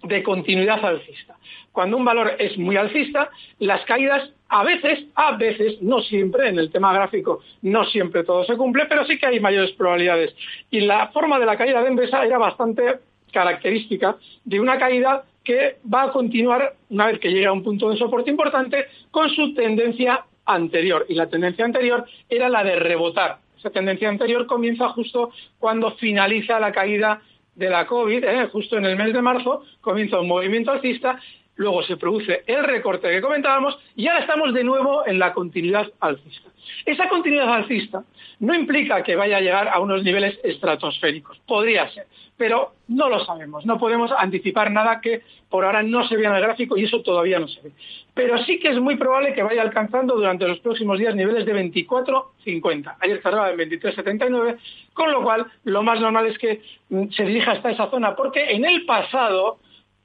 de 0.02 0.22
continuidad 0.22 0.84
alcista. 0.84 1.36
Cuando 1.72 1.96
un 1.96 2.04
valor 2.04 2.32
es 2.38 2.56
muy 2.56 2.76
alcista, 2.76 3.30
las 3.58 3.84
caídas 3.84 4.30
a 4.48 4.62
veces, 4.62 5.06
a 5.14 5.36
veces, 5.36 5.82
no 5.82 6.00
siempre, 6.00 6.48
en 6.48 6.58
el 6.58 6.70
tema 6.70 6.92
gráfico 6.92 7.40
no 7.62 7.84
siempre 7.84 8.22
todo 8.22 8.44
se 8.44 8.56
cumple, 8.56 8.86
pero 8.86 9.04
sí 9.04 9.18
que 9.18 9.26
hay 9.26 9.40
mayores 9.40 9.72
probabilidades. 9.72 10.34
Y 10.70 10.80
la 10.80 11.08
forma 11.08 11.38
de 11.38 11.46
la 11.46 11.56
caída 11.56 11.82
de 11.82 11.88
Endesa 11.88 12.24
era 12.24 12.38
bastante 12.38 13.00
característica 13.32 14.16
de 14.44 14.60
una 14.60 14.78
caída 14.78 15.24
que 15.42 15.76
va 15.92 16.04
a 16.04 16.12
continuar, 16.12 16.74
una 16.90 17.06
vez 17.06 17.18
que 17.18 17.30
llegue 17.30 17.46
a 17.46 17.52
un 17.52 17.62
punto 17.62 17.90
de 17.90 17.96
soporte 17.96 18.30
importante, 18.30 18.86
con 19.10 19.28
su 19.30 19.54
tendencia 19.54 20.24
anterior. 20.46 21.04
Y 21.08 21.14
la 21.14 21.28
tendencia 21.28 21.64
anterior 21.64 22.04
era 22.28 22.48
la 22.48 22.64
de 22.64 22.76
rebotar. 22.76 23.38
Esa 23.58 23.70
tendencia 23.70 24.08
anterior 24.08 24.46
comienza 24.46 24.88
justo 24.90 25.30
cuando 25.58 25.92
finaliza 25.92 26.60
la 26.60 26.72
caída 26.72 27.20
de 27.54 27.70
la 27.70 27.86
COVID, 27.86 28.24
¿eh? 28.24 28.48
justo 28.52 28.76
en 28.76 28.84
el 28.84 28.96
mes 28.96 29.12
de 29.12 29.22
marzo, 29.22 29.64
comienza 29.80 30.20
un 30.20 30.28
movimiento 30.28 30.70
alcista, 30.70 31.18
luego 31.56 31.82
se 31.82 31.96
produce 31.96 32.42
el 32.46 32.64
recorte 32.64 33.10
que 33.10 33.20
comentábamos 33.20 33.78
y 33.94 34.06
ahora 34.06 34.20
estamos 34.20 34.54
de 34.54 34.64
nuevo 34.64 35.06
en 35.06 35.18
la 35.18 35.32
continuidad 35.32 35.90
alcista. 36.00 36.50
Esa 36.84 37.08
continuidad 37.08 37.52
alcista 37.52 38.04
no 38.40 38.54
implica 38.54 39.02
que 39.02 39.16
vaya 39.16 39.38
a 39.38 39.40
llegar 39.40 39.68
a 39.68 39.78
unos 39.80 40.02
niveles 40.02 40.38
estratosféricos, 40.42 41.38
podría 41.46 41.88
ser, 41.90 42.06
pero 42.36 42.72
no 42.88 43.08
lo 43.08 43.24
sabemos, 43.24 43.64
no 43.64 43.78
podemos 43.78 44.10
anticipar 44.12 44.70
nada 44.70 45.00
que 45.00 45.22
por 45.48 45.64
ahora 45.64 45.82
no 45.82 46.06
se 46.06 46.16
vea 46.16 46.30
en 46.30 46.36
el 46.36 46.42
gráfico 46.42 46.76
y 46.76 46.84
eso 46.84 47.02
todavía 47.02 47.38
no 47.38 47.48
se 47.48 47.62
ve. 47.62 47.72
Pero 48.14 48.38
sí 48.44 48.58
que 48.58 48.70
es 48.70 48.80
muy 48.80 48.96
probable 48.96 49.32
que 49.32 49.42
vaya 49.42 49.62
alcanzando 49.62 50.16
durante 50.16 50.46
los 50.46 50.58
próximos 50.58 50.98
días 50.98 51.14
niveles 51.14 51.46
de 51.46 51.54
24.50. 51.54 52.96
Ayer 53.00 53.22
cerraba 53.22 53.50
en 53.50 53.58
23.79, 53.58 54.58
con 54.92 55.12
lo 55.12 55.22
cual 55.22 55.46
lo 55.64 55.82
más 55.82 56.00
normal 56.00 56.26
es 56.26 56.38
que 56.38 56.62
mm, 56.90 57.10
se 57.10 57.24
dirija 57.24 57.52
hasta 57.52 57.70
esa 57.70 57.90
zona, 57.90 58.16
porque 58.16 58.50
en 58.50 58.64
el 58.64 58.84
pasado 58.84 59.60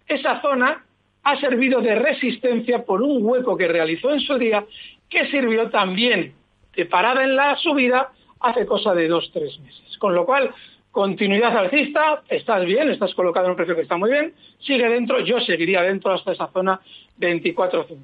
esa 0.07 0.41
zona 0.41 0.85
ha 1.23 1.39
servido 1.39 1.81
de 1.81 1.95
resistencia 1.95 2.83
por 2.83 3.01
un 3.01 3.23
hueco 3.23 3.55
que 3.57 3.67
realizó 3.67 4.11
en 4.11 4.19
su 4.21 4.37
día, 4.37 4.65
que 5.09 5.27
sirvió 5.29 5.69
también 5.69 6.33
de 6.75 6.85
parada 6.85 7.23
en 7.23 7.35
la 7.35 7.55
subida 7.57 8.11
hace 8.39 8.65
cosa 8.65 8.93
de 8.95 9.07
dos, 9.07 9.29
tres 9.33 9.59
meses. 9.59 9.97
Con 9.99 10.15
lo 10.15 10.25
cual, 10.25 10.51
continuidad 10.89 11.55
alcista, 11.55 12.23
estás 12.27 12.65
bien, 12.65 12.89
estás 12.89 13.13
colocado 13.13 13.45
en 13.45 13.51
un 13.51 13.57
precio 13.57 13.75
que 13.75 13.81
está 13.81 13.97
muy 13.97 14.11
bien, 14.11 14.33
sigue 14.59 14.89
dentro, 14.89 15.19
yo 15.19 15.39
seguiría 15.39 15.81
dentro 15.83 16.13
hasta 16.13 16.31
esa 16.31 16.47
zona 16.47 16.79
24.50. 17.19 17.97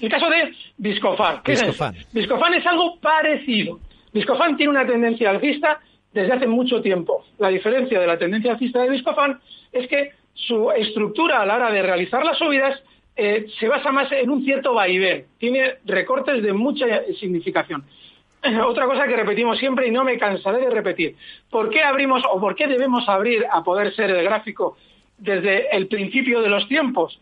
El 0.00 0.10
caso 0.10 0.28
de 0.28 0.52
Viscofan. 0.76 1.42
¿qué 1.42 1.52
Viscofan. 1.52 1.94
es? 1.94 2.12
Viscofan 2.12 2.54
es 2.54 2.66
algo 2.66 2.98
parecido. 2.98 3.78
Viscofan 4.12 4.56
tiene 4.56 4.70
una 4.70 4.86
tendencia 4.86 5.30
alcista 5.30 5.80
desde 6.12 6.32
hace 6.32 6.46
mucho 6.46 6.80
tiempo. 6.82 7.24
La 7.38 7.48
diferencia 7.48 8.00
de 8.00 8.06
la 8.06 8.18
tendencia 8.18 8.52
alcista 8.52 8.82
de 8.82 8.90
Viscofan 8.90 9.38
es 9.72 9.86
que 9.88 10.12
su 10.36 10.70
estructura 10.70 11.42
a 11.42 11.46
la 11.46 11.56
hora 11.56 11.70
de 11.72 11.82
realizar 11.82 12.24
las 12.24 12.38
subidas 12.38 12.80
eh, 13.16 13.46
se 13.58 13.68
basa 13.68 13.90
más 13.90 14.12
en 14.12 14.30
un 14.30 14.44
cierto 14.44 14.74
vaivén, 14.74 15.26
tiene 15.38 15.76
recortes 15.84 16.42
de 16.42 16.52
mucha 16.52 16.86
significación. 17.18 17.84
Otra 18.66 18.86
cosa 18.86 19.08
que 19.08 19.16
repetimos 19.16 19.58
siempre 19.58 19.88
y 19.88 19.90
no 19.90 20.04
me 20.04 20.18
cansaré 20.18 20.58
de 20.58 20.70
repetir. 20.70 21.16
¿Por 21.50 21.70
qué 21.70 21.82
abrimos 21.82 22.22
o 22.30 22.38
por 22.38 22.54
qué 22.54 22.66
debemos 22.66 23.08
abrir 23.08 23.44
a 23.50 23.64
poder 23.64 23.94
ser 23.94 24.10
el 24.10 24.22
gráfico 24.22 24.76
desde 25.18 25.74
el 25.74 25.88
principio 25.88 26.42
de 26.42 26.48
los 26.48 26.68
tiempos, 26.68 27.18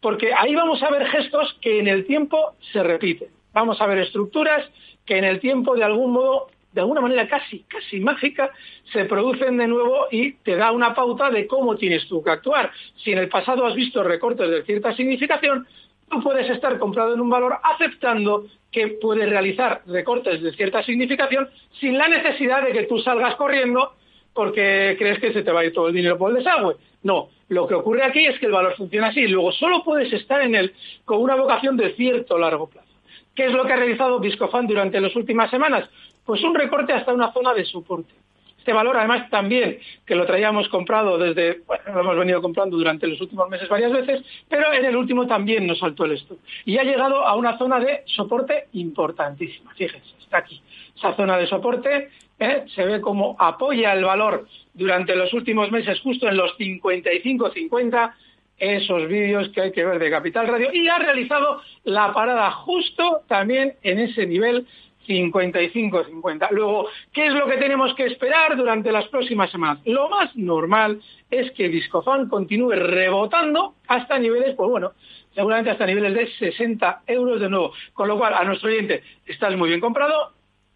porque 0.00 0.32
ahí 0.34 0.54
vamos 0.54 0.82
a 0.82 0.90
ver 0.90 1.06
gestos 1.06 1.56
que 1.60 1.78
en 1.78 1.88
el 1.88 2.06
tiempo 2.06 2.54
se 2.72 2.82
repiten. 2.82 3.28
Vamos 3.52 3.80
a 3.80 3.86
ver 3.86 3.98
estructuras 3.98 4.68
que 5.06 5.18
en 5.18 5.24
el 5.24 5.40
tiempo 5.40 5.74
de 5.74 5.84
algún 5.84 6.12
modo, 6.12 6.48
de 6.72 6.80
alguna 6.80 7.00
manera 7.00 7.28
casi, 7.28 7.64
casi 7.64 8.00
mágica, 8.00 8.50
se 8.92 9.04
producen 9.04 9.56
de 9.56 9.66
nuevo 9.66 10.06
y 10.10 10.32
te 10.32 10.56
da 10.56 10.70
una 10.72 10.94
pauta 10.94 11.30
de 11.30 11.46
cómo 11.46 11.76
tienes 11.76 12.06
tú 12.08 12.22
que 12.22 12.30
actuar. 12.30 12.70
Si 13.02 13.12
en 13.12 13.18
el 13.18 13.28
pasado 13.28 13.66
has 13.66 13.74
visto 13.74 14.02
recortes 14.02 14.50
de 14.50 14.62
cierta 14.62 14.94
significación, 14.94 15.66
tú 16.08 16.22
puedes 16.22 16.48
estar 16.48 16.78
comprado 16.78 17.14
en 17.14 17.20
un 17.20 17.30
valor 17.30 17.56
aceptando 17.62 18.46
que 18.70 18.98
puedes 19.00 19.28
realizar 19.28 19.82
recortes 19.86 20.42
de 20.42 20.52
cierta 20.52 20.82
significación 20.84 21.48
sin 21.80 21.98
la 21.98 22.08
necesidad 22.08 22.64
de 22.64 22.72
que 22.72 22.84
tú 22.84 22.98
salgas 22.98 23.34
corriendo 23.36 23.94
porque 24.32 24.94
crees 24.98 25.18
que 25.18 25.32
se 25.32 25.42
te 25.42 25.50
va 25.50 25.60
a 25.60 25.64
ir 25.64 25.72
todo 25.72 25.88
el 25.88 25.94
dinero 25.94 26.16
por 26.16 26.30
el 26.30 26.36
desagüe. 26.36 26.76
No, 27.02 27.30
lo 27.48 27.66
que 27.66 27.74
ocurre 27.74 28.04
aquí 28.04 28.26
es 28.26 28.38
que 28.38 28.46
el 28.46 28.52
valor 28.52 28.76
funciona 28.76 29.08
así. 29.08 29.26
Luego 29.26 29.50
solo 29.52 29.82
puedes 29.82 30.12
estar 30.12 30.40
en 30.42 30.54
él 30.54 30.72
con 31.04 31.20
una 31.20 31.34
vocación 31.34 31.76
de 31.76 31.94
cierto 31.94 32.38
largo 32.38 32.68
plazo. 32.68 32.88
¿Qué 33.34 33.46
es 33.46 33.52
lo 33.52 33.64
que 33.64 33.72
ha 33.72 33.76
realizado 33.76 34.20
Viscofan 34.20 34.66
durante 34.66 35.00
las 35.00 35.14
últimas 35.16 35.50
semanas? 35.50 35.88
Pues 36.24 36.42
un 36.42 36.54
recorte 36.54 36.92
hasta 36.92 37.12
una 37.12 37.32
zona 37.32 37.54
de 37.54 37.64
soporte. 37.64 38.14
Este 38.60 38.74
valor, 38.74 38.94
además, 38.98 39.30
también, 39.30 39.78
que 40.04 40.14
lo 40.14 40.26
traíamos 40.26 40.68
comprado 40.68 41.16
desde, 41.16 41.62
bueno, 41.66 41.82
lo 41.94 42.00
hemos 42.00 42.18
venido 42.18 42.42
comprando 42.42 42.76
durante 42.76 43.06
los 43.06 43.18
últimos 43.18 43.48
meses 43.48 43.70
varias 43.70 43.90
veces, 43.90 44.22
pero 44.50 44.70
en 44.74 44.84
el 44.84 44.96
último 44.96 45.26
también 45.26 45.66
nos 45.66 45.78
saltó 45.78 46.04
el 46.04 46.12
stop. 46.12 46.38
Y 46.66 46.76
ha 46.76 46.84
llegado 46.84 47.26
a 47.26 47.36
una 47.36 47.56
zona 47.56 47.80
de 47.80 48.02
soporte 48.04 48.66
importantísima. 48.74 49.72
Fíjense, 49.74 50.14
está 50.20 50.38
aquí. 50.38 50.60
Esa 50.94 51.16
zona 51.16 51.38
de 51.38 51.46
soporte 51.46 52.10
¿eh? 52.38 52.64
se 52.74 52.84
ve 52.84 53.00
como 53.00 53.34
apoya 53.38 53.94
el 53.94 54.04
valor 54.04 54.46
durante 54.74 55.16
los 55.16 55.32
últimos 55.32 55.70
meses 55.70 55.98
justo 56.00 56.28
en 56.28 56.36
los 56.36 56.56
55-50 56.58 58.12
esos 58.58 59.08
vídeos 59.08 59.48
que 59.48 59.62
hay 59.62 59.72
que 59.72 59.84
ver 59.84 59.98
de 59.98 60.10
Capital 60.10 60.46
Radio 60.46 60.72
y 60.72 60.86
ha 60.88 60.98
realizado 60.98 61.62
la 61.84 62.12
parada 62.12 62.50
justo 62.50 63.22
también 63.26 63.76
en 63.82 63.98
ese 63.98 64.26
nivel 64.26 64.66
55-50. 65.06 66.48
Luego, 66.50 66.88
¿qué 67.12 67.26
es 67.26 67.34
lo 67.34 67.46
que 67.46 67.56
tenemos 67.56 67.94
que 67.94 68.06
esperar 68.06 68.56
durante 68.56 68.92
las 68.92 69.08
próximas 69.08 69.50
semanas? 69.50 69.78
Lo 69.84 70.08
más 70.08 70.34
normal 70.36 71.00
es 71.30 71.50
que 71.52 71.68
Discofan 71.68 72.28
continúe 72.28 72.72
rebotando 72.72 73.74
hasta 73.86 74.18
niveles, 74.18 74.54
pues 74.54 74.70
bueno, 74.70 74.92
seguramente 75.34 75.70
hasta 75.70 75.86
niveles 75.86 76.14
de 76.14 76.50
60 76.50 77.02
euros 77.06 77.40
de 77.40 77.48
nuevo. 77.48 77.72
Con 77.92 78.08
lo 78.08 78.18
cual, 78.18 78.34
a 78.34 78.44
nuestro 78.44 78.68
oyente, 78.68 79.02
estás 79.26 79.56
muy 79.56 79.68
bien 79.68 79.80
comprado, 79.80 80.32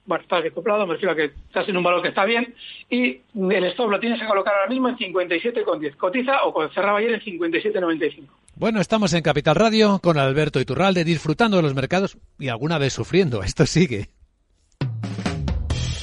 bueno, 0.06 0.22
estás 0.22 0.42
bien 0.42 0.54
comprado, 0.54 0.86
me 0.86 0.94
refiero 0.94 1.12
a 1.12 1.16
que 1.16 1.24
estás 1.24 1.68
en 1.68 1.76
un 1.76 1.82
valor 1.82 2.02
que 2.02 2.08
está 2.08 2.24
bien, 2.24 2.54
y 2.90 3.20
el 3.34 3.64
stop 3.64 3.90
lo 3.90 4.00
tienes 4.00 4.20
que 4.20 4.26
colocar 4.26 4.54
ahora 4.54 4.68
mismo 4.68 4.88
en 4.88 4.96
57,10. 4.96 5.96
Cotiza 5.96 6.44
o 6.44 6.68
cerraba 6.70 6.98
ayer 6.98 7.12
en 7.12 7.20
57,95. 7.20 8.43
Bueno, 8.56 8.80
estamos 8.80 9.12
en 9.14 9.22
Capital 9.22 9.56
Radio 9.56 9.98
con 9.98 10.16
Alberto 10.16 10.60
Iturralde 10.60 11.02
disfrutando 11.02 11.56
de 11.56 11.64
los 11.64 11.74
mercados 11.74 12.18
y 12.38 12.48
alguna 12.48 12.78
vez 12.78 12.92
sufriendo. 12.92 13.42
Esto 13.42 13.66
sigue. 13.66 14.10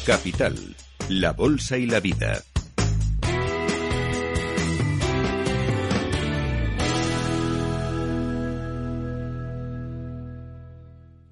Capital, 0.05 0.75
la 1.07 1.31
Bolsa 1.31 1.77
y 1.77 1.85
la 1.85 2.01
Vida. 2.01 2.43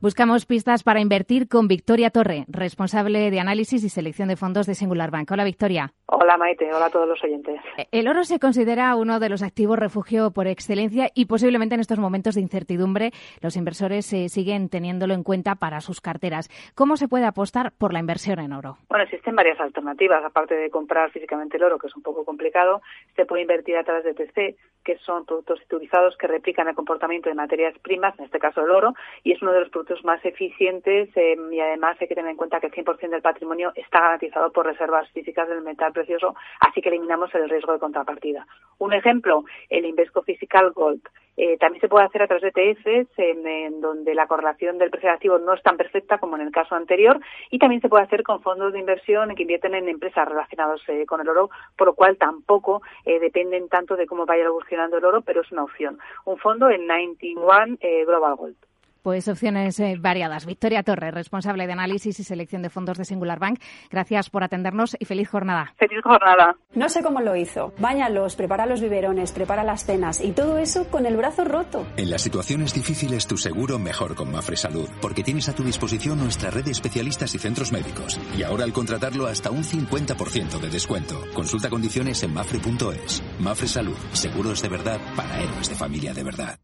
Buscamos 0.01 0.45
pistas 0.45 0.83
para 0.83 1.01
invertir 1.01 1.49
con 1.49 1.67
Victoria 1.67 2.09
Torre, 2.09 2.45
responsable 2.47 3.29
de 3.31 3.39
análisis 3.41 3.83
y 3.83 3.89
selección 3.89 4.29
de 4.29 4.37
fondos 4.37 4.65
de 4.65 4.73
Singular 4.73 5.11
Bank. 5.11 5.29
Hola, 5.29 5.43
Victoria. 5.43 5.91
Hola, 6.05 6.37
Maite. 6.37 6.73
Hola 6.73 6.85
a 6.85 6.89
todos 6.89 7.05
los 7.05 7.21
oyentes. 7.21 7.59
Eh, 7.77 7.87
el 7.91 8.07
oro 8.07 8.23
se 8.23 8.39
considera 8.39 8.95
uno 8.95 9.19
de 9.19 9.27
los 9.27 9.43
activos 9.43 9.77
refugio 9.77 10.31
por 10.31 10.47
excelencia 10.47 11.09
y 11.13 11.25
posiblemente 11.25 11.75
en 11.75 11.81
estos 11.81 11.99
momentos 11.99 12.35
de 12.35 12.41
incertidumbre 12.41 13.11
los 13.41 13.57
inversores 13.57 14.13
eh, 14.13 14.29
siguen 14.29 14.69
teniéndolo 14.69 15.13
en 15.13 15.23
cuenta 15.23 15.55
para 15.55 15.81
sus 15.81 15.99
carteras. 15.99 16.47
¿Cómo 16.75 16.95
se 16.95 17.09
puede 17.09 17.25
apostar 17.25 17.73
por 17.77 17.91
la 17.91 17.99
inversión 17.99 18.39
en 18.39 18.53
oro? 18.53 18.77
Bueno, 18.87 19.03
existen 19.03 19.35
varias 19.35 19.59
alternativas. 19.59 20.23
Aparte 20.23 20.55
de 20.55 20.69
comprar 20.69 21.11
físicamente 21.11 21.57
el 21.57 21.63
oro, 21.63 21.77
que 21.77 21.87
es 21.87 21.95
un 21.97 22.03
poco 22.03 22.23
complicado, 22.23 22.81
se 23.17 23.25
puede 23.25 23.41
invertir 23.41 23.75
a 23.75 23.83
través 23.83 24.05
de 24.05 24.13
TC, 24.13 24.55
que 24.85 24.97
son 24.99 25.25
productos 25.25 25.59
titulizados 25.59 26.15
que 26.15 26.27
replican 26.27 26.69
el 26.69 26.75
comportamiento 26.75 27.27
de 27.27 27.35
materias 27.35 27.77
primas, 27.79 28.17
en 28.17 28.25
este 28.25 28.39
caso 28.39 28.61
el 28.61 28.71
oro, 28.71 28.93
y 29.23 29.33
es 29.33 29.41
uno 29.41 29.51
de 29.51 29.59
los 29.59 29.69
productos 29.69 29.88
más 30.03 30.23
eficientes 30.23 31.09
em, 31.15 31.51
y 31.51 31.59
además 31.59 31.97
hay 31.99 32.07
que 32.07 32.15
tener 32.15 32.31
en 32.31 32.37
cuenta 32.37 32.59
que 32.59 32.67
el 32.67 32.73
100% 32.73 33.09
del 33.09 33.21
patrimonio 33.21 33.71
está 33.75 33.99
garantizado 33.99 34.51
por 34.51 34.65
reservas 34.65 35.09
físicas 35.11 35.47
del 35.49 35.61
metal 35.61 35.91
precioso, 35.91 36.35
así 36.59 36.81
que 36.81 36.89
eliminamos 36.89 37.33
el 37.35 37.49
riesgo 37.49 37.73
de 37.73 37.79
contrapartida. 37.79 38.45
Un 38.77 38.93
ejemplo, 38.93 39.43
el 39.69 39.85
Invesco 39.85 40.21
Physical 40.21 40.71
Gold. 40.71 41.01
Eh, 41.41 41.57
también 41.57 41.79
se 41.79 41.87
puede 41.87 42.05
hacer 42.05 42.21
a 42.21 42.27
través 42.27 42.53
de 42.53 42.71
ETFs, 42.71 43.13
en, 43.17 43.79
donde 43.79 44.13
la 44.13 44.27
correlación 44.27 44.77
del 44.77 44.89
precio 44.89 45.09
activo 45.09 45.37
no 45.37 45.53
es 45.53 45.63
tan 45.63 45.77
perfecta 45.77 46.17
como 46.17 46.35
en 46.35 46.41
el 46.41 46.51
caso 46.51 46.75
anterior, 46.75 47.19
y 47.49 47.59
también 47.59 47.81
se 47.81 47.87
puede 47.87 48.03
hacer 48.03 48.23
con 48.23 48.41
fondos 48.41 48.73
de 48.73 48.79
inversión 48.79 49.33
que 49.35 49.43
invierten 49.43 49.73
en 49.73 49.87
empresas 49.87 50.27
relacionadas 50.27 50.81
eh, 50.89 51.05
con 51.05 51.21
el 51.21 51.29
oro, 51.29 51.49
por 51.77 51.87
lo 51.87 51.93
cual 51.93 52.17
tampoco 52.17 52.81
eh, 53.05 53.19
dependen 53.19 53.69
tanto 53.69 53.95
de 53.95 54.05
cómo 54.05 54.25
vaya 54.25 54.43
evolucionando 54.43 54.97
el 54.97 55.05
oro, 55.05 55.21
pero 55.21 55.41
es 55.41 55.51
una 55.51 55.63
opción. 55.63 55.97
Un 56.25 56.37
fondo 56.37 56.69
en 56.69 56.85
91 56.87 57.77
Global 58.05 58.35
Gold. 58.35 58.68
Pues 59.01 59.27
opciones 59.27 59.79
eh, 59.79 59.95
variadas. 59.99 60.45
Victoria 60.45 60.83
Torres, 60.83 61.13
responsable 61.13 61.67
de 61.67 61.73
análisis 61.73 62.19
y 62.19 62.23
selección 62.23 62.61
de 62.61 62.69
fondos 62.69 62.97
de 62.97 63.05
Singular 63.05 63.39
Bank. 63.39 63.59
Gracias 63.89 64.29
por 64.29 64.43
atendernos 64.43 64.95
y 64.99 65.05
feliz 65.05 65.29
jornada. 65.29 65.73
Feliz 65.77 66.01
jornada. 66.03 66.57
No 66.73 66.89
sé 66.89 67.01
cómo 67.03 67.21
lo 67.21 67.35
hizo. 67.35 67.73
Báñalos, 67.79 68.35
prepara 68.35 68.65
los 68.65 68.81
biberones, 68.81 69.31
prepara 69.31 69.63
las 69.63 69.85
cenas 69.85 70.21
y 70.21 70.31
todo 70.31 70.57
eso 70.57 70.89
con 70.89 71.05
el 71.05 71.17
brazo 71.17 71.45
roto. 71.45 71.85
En 71.97 72.09
las 72.09 72.21
situaciones 72.21 72.73
difíciles 72.73 73.27
tu 73.27 73.37
seguro 73.37 73.79
mejor 73.79 74.15
con 74.15 74.31
Mafre 74.31 74.57
Salud, 74.57 74.89
porque 75.01 75.23
tienes 75.23 75.49
a 75.49 75.55
tu 75.55 75.63
disposición 75.63 76.19
nuestra 76.19 76.49
red 76.49 76.65
de 76.65 76.71
especialistas 76.71 77.33
y 77.35 77.39
centros 77.39 77.71
médicos. 77.71 78.19
Y 78.37 78.43
ahora 78.43 78.63
al 78.63 78.73
contratarlo 78.73 79.27
hasta 79.27 79.51
un 79.51 79.63
50% 79.63 80.59
de 80.59 80.69
descuento. 80.69 81.15
Consulta 81.33 81.69
condiciones 81.69 82.23
en 82.23 82.33
mafre.es. 82.33 83.23
Mafre 83.39 83.67
Salud, 83.67 83.97
seguros 84.13 84.61
de 84.61 84.69
verdad 84.69 84.99
para 85.15 85.41
héroes 85.41 85.69
de 85.69 85.75
familia 85.75 86.13
de 86.13 86.23
verdad. 86.23 86.59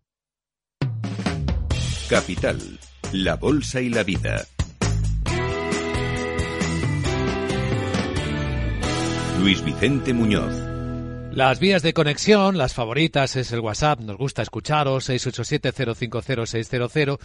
Capital, 2.10 2.58
la 3.14 3.36
Bolsa 3.36 3.82
y 3.82 3.90
la 3.90 4.04
Vida. 4.04 4.46
Luis 9.40 9.66
Vicente 9.66 10.14
Muñoz. 10.14 10.54
Las 11.32 11.60
vías 11.60 11.82
de 11.82 11.94
conexión, 11.94 12.60
las 12.60 12.76
favoritas 12.76 13.36
es 13.36 13.52
el 13.52 13.60
WhatsApp, 13.60 14.02
nos 14.02 14.18
gusta 14.18 14.44
escucharos, 14.44 15.10
687-050-600, 15.10 17.18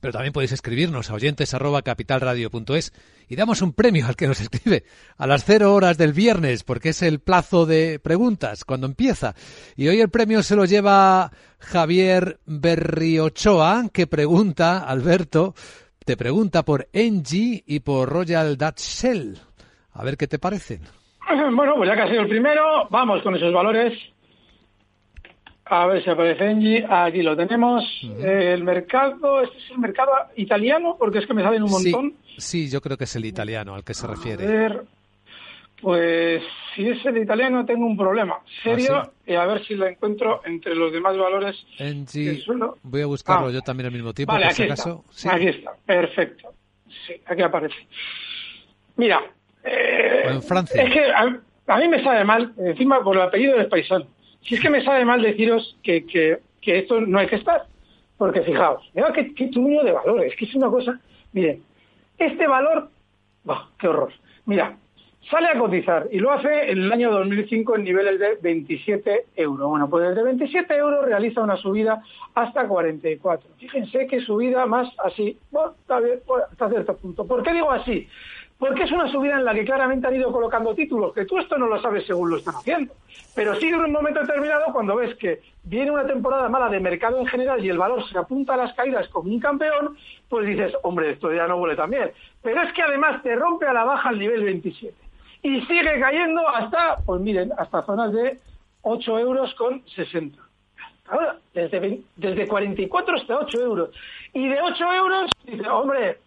pero 0.00 0.12
también 0.12 0.32
podéis 0.32 0.52
escribirnos 0.52 1.10
a 1.10 1.14
oyentes 1.14 1.54
arroba 1.54 1.82
capitalradio.es 1.82 2.92
y 3.28 3.36
damos 3.36 3.62
un 3.62 3.72
premio 3.72 4.06
al 4.06 4.16
que 4.16 4.26
nos 4.26 4.40
escribe 4.40 4.84
a 5.16 5.26
las 5.26 5.44
cero 5.44 5.74
horas 5.74 5.98
del 5.98 6.12
viernes, 6.12 6.64
porque 6.64 6.90
es 6.90 7.02
el 7.02 7.20
plazo 7.20 7.66
de 7.66 7.98
preguntas 7.98 8.64
cuando 8.64 8.86
empieza. 8.86 9.34
Y 9.76 9.88
hoy 9.88 10.00
el 10.00 10.10
premio 10.10 10.42
se 10.42 10.56
lo 10.56 10.64
lleva 10.64 11.30
Javier 11.58 12.38
Berriochoa, 12.46 13.88
que 13.92 14.06
pregunta, 14.06 14.78
Alberto, 14.78 15.54
te 16.04 16.16
pregunta 16.16 16.64
por 16.64 16.88
Engie 16.92 17.64
y 17.66 17.80
por 17.80 18.08
Royal 18.08 18.56
Dutch 18.56 18.78
Shell. 18.78 19.38
A 19.92 20.04
ver 20.04 20.16
qué 20.16 20.28
te 20.28 20.38
parecen. 20.38 20.82
Bueno, 21.56 21.74
pues 21.76 21.88
ya 21.88 21.96
que 21.96 22.02
ha 22.02 22.08
sido 22.08 22.22
el 22.22 22.28
primero, 22.28 22.88
vamos 22.90 23.22
con 23.22 23.34
esos 23.34 23.52
valores. 23.52 23.92
A 25.68 25.86
ver 25.86 26.02
si 26.04 26.10
aparece 26.10 26.44
Engie. 26.48 26.86
Aquí 26.88 27.22
lo 27.22 27.36
tenemos. 27.36 27.84
el 28.22 28.62
mercado, 28.62 29.42
este 29.42 29.58
es 29.58 29.70
el 29.70 29.78
mercado 29.78 30.10
italiano, 30.36 30.96
porque 30.98 31.18
es 31.18 31.26
que 31.26 31.34
me 31.34 31.42
salen 31.42 31.62
un 31.64 31.70
montón. 31.70 32.14
Sí, 32.38 32.70
yo 32.70 32.80
creo 32.80 32.96
que 32.96 33.04
es 33.04 33.16
el 33.16 33.24
italiano 33.24 33.74
al 33.74 33.82
que 33.84 33.94
se 33.94 34.06
refiere. 34.06 34.44
A 34.44 34.48
ver, 34.50 34.82
pues 35.80 36.42
si 36.74 36.88
es 36.88 37.04
el 37.04 37.18
italiano 37.18 37.64
tengo 37.66 37.84
un 37.86 37.96
problema 37.98 38.38
serio 38.62 38.96
¿Ah, 38.96 39.10
y 39.26 39.34
a 39.34 39.44
ver 39.44 39.64
si 39.66 39.74
lo 39.74 39.86
encuentro 39.86 40.40
entre 40.46 40.74
los 40.74 40.90
demás 40.90 41.16
valores 41.18 41.54
Engie, 41.78 42.42
Voy 42.82 43.02
a 43.02 43.06
buscarlo 43.06 43.48
Ah. 43.48 43.50
yo 43.50 43.60
también 43.60 43.86
al 43.88 43.92
mismo 43.92 44.14
tiempo, 44.14 44.32
Vale, 44.32 44.46
por 44.46 44.52
aquí 44.52 44.56
si 44.56 44.62
está. 44.62 44.74
acaso. 44.74 45.04
Sí. 45.10 45.28
Aquí 45.30 45.48
está, 45.48 45.72
perfecto. 45.84 46.48
Sí, 47.06 47.14
aquí 47.26 47.42
aparece. 47.42 47.74
Mira, 48.96 49.20
eh, 49.64 50.22
en 50.30 50.42
Francia. 50.42 50.82
es 50.82 50.92
que 50.92 51.00
a, 51.12 51.40
a 51.66 51.78
mí 51.78 51.88
me 51.88 52.02
sabe 52.02 52.24
mal, 52.24 52.54
encima 52.56 53.02
por 53.02 53.16
el 53.16 53.22
apellido 53.22 53.58
del 53.58 53.66
paisano, 53.68 54.06
si 54.46 54.54
es 54.54 54.60
que 54.60 54.70
me 54.70 54.84
sabe 54.84 55.04
mal 55.04 55.22
deciros 55.22 55.76
que, 55.82 56.06
que, 56.06 56.38
esto 56.62 57.00
no 57.00 57.18
hay 57.18 57.26
que 57.26 57.36
estar, 57.36 57.66
porque 58.16 58.42
fijaos, 58.42 58.88
mira 58.94 59.12
qué, 59.12 59.34
qué 59.34 59.46
de 59.46 59.92
valores, 59.92 60.34
que 60.36 60.44
es 60.44 60.54
una 60.54 60.68
cosa, 60.68 60.98
miren, 61.32 61.62
este 62.18 62.46
valor, 62.46 62.90
qué 63.78 63.88
horror, 63.88 64.12
mira, 64.46 64.76
sale 65.30 65.48
a 65.48 65.58
cotizar 65.58 66.08
y 66.10 66.18
lo 66.18 66.32
hace 66.32 66.70
en 66.70 66.78
el 66.78 66.92
año 66.92 67.10
2005 67.10 67.76
en 67.76 67.84
niveles 67.84 68.20
de 68.20 68.38
27 68.40 69.26
euros. 69.36 69.68
Bueno, 69.68 69.90
pues 69.90 70.08
desde 70.08 70.22
27 70.22 70.74
euros 70.76 71.04
realiza 71.04 71.42
una 71.42 71.56
subida 71.56 72.02
hasta 72.34 72.66
44. 72.66 73.48
Fíjense 73.58 74.06
qué 74.06 74.20
subida 74.20 74.66
más 74.66 74.88
así, 75.04 75.38
está 75.80 76.00
bueno, 76.26 76.44
hasta 76.50 76.68
cierto 76.68 76.96
punto. 76.96 77.26
¿Por 77.26 77.42
qué 77.42 77.52
digo 77.52 77.70
así? 77.70 78.08
Porque 78.58 78.84
es 78.84 78.92
una 78.92 79.10
subida 79.10 79.36
en 79.36 79.44
la 79.44 79.54
que 79.54 79.64
claramente 79.64 80.06
han 80.06 80.16
ido 80.16 80.32
colocando 80.32 80.74
títulos, 80.74 81.12
que 81.12 81.26
tú 81.26 81.38
esto 81.38 81.58
no 81.58 81.66
lo 81.66 81.80
sabes 81.80 82.06
según 82.06 82.30
lo 82.30 82.36
están 82.36 82.54
haciendo. 82.54 82.94
Pero 83.34 83.54
sí 83.56 83.68
en 83.68 83.76
un 83.76 83.92
momento 83.92 84.20
determinado, 84.20 84.72
cuando 84.72 84.96
ves 84.96 85.14
que 85.16 85.42
viene 85.64 85.90
una 85.90 86.06
temporada 86.06 86.48
mala 86.48 86.70
de 86.70 86.80
mercado 86.80 87.18
en 87.18 87.26
general 87.26 87.62
y 87.62 87.68
el 87.68 87.76
valor 87.76 88.08
se 88.08 88.18
apunta 88.18 88.54
a 88.54 88.56
las 88.56 88.72
caídas 88.74 89.08
como 89.08 89.30
un 89.30 89.40
campeón, 89.40 89.96
pues 90.28 90.46
dices, 90.46 90.72
hombre, 90.82 91.10
esto 91.10 91.32
ya 91.32 91.46
no 91.46 91.56
huele 91.56 91.76
tan 91.76 91.90
bien. 91.90 92.12
Pero 92.42 92.62
es 92.62 92.72
que 92.72 92.82
además 92.82 93.22
te 93.22 93.36
rompe 93.36 93.66
a 93.66 93.74
la 93.74 93.84
baja 93.84 94.10
el 94.10 94.18
nivel 94.18 94.42
27. 94.42 94.94
Y 95.42 95.60
sigue 95.66 96.00
cayendo 96.00 96.48
hasta, 96.48 96.96
pues 97.04 97.20
miren, 97.20 97.52
hasta 97.58 97.82
zonas 97.82 98.12
de 98.12 98.38
8 98.82 99.18
euros 99.18 99.54
con 99.54 99.86
60. 99.86 100.42
Ahora, 101.08 101.36
desde, 101.52 102.00
desde 102.16 102.48
44 102.48 103.16
hasta 103.16 103.38
8 103.38 103.60
euros. 103.60 103.90
Y 104.32 104.48
de 104.48 104.60
8 104.60 104.94
euros, 104.94 105.30
dice, 105.44 105.68
hombre, 105.68 106.18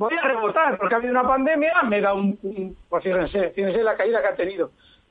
voy 0.00 0.14
a 0.16 0.22
rebotar, 0.22 0.78
porque 0.78 0.94
ha 0.94 0.96
habido 0.96 1.12
una 1.12 1.28
pandemia, 1.28 1.82
me 1.82 2.00
da 2.00 2.14
un, 2.14 2.74
pues 2.88 3.04
fíjense, 3.04 3.50
fíjense 3.50 3.82
la 3.82 3.98
caída 3.98 4.22
que 4.22 4.28
ha 4.28 4.34
tenido. 4.34 4.70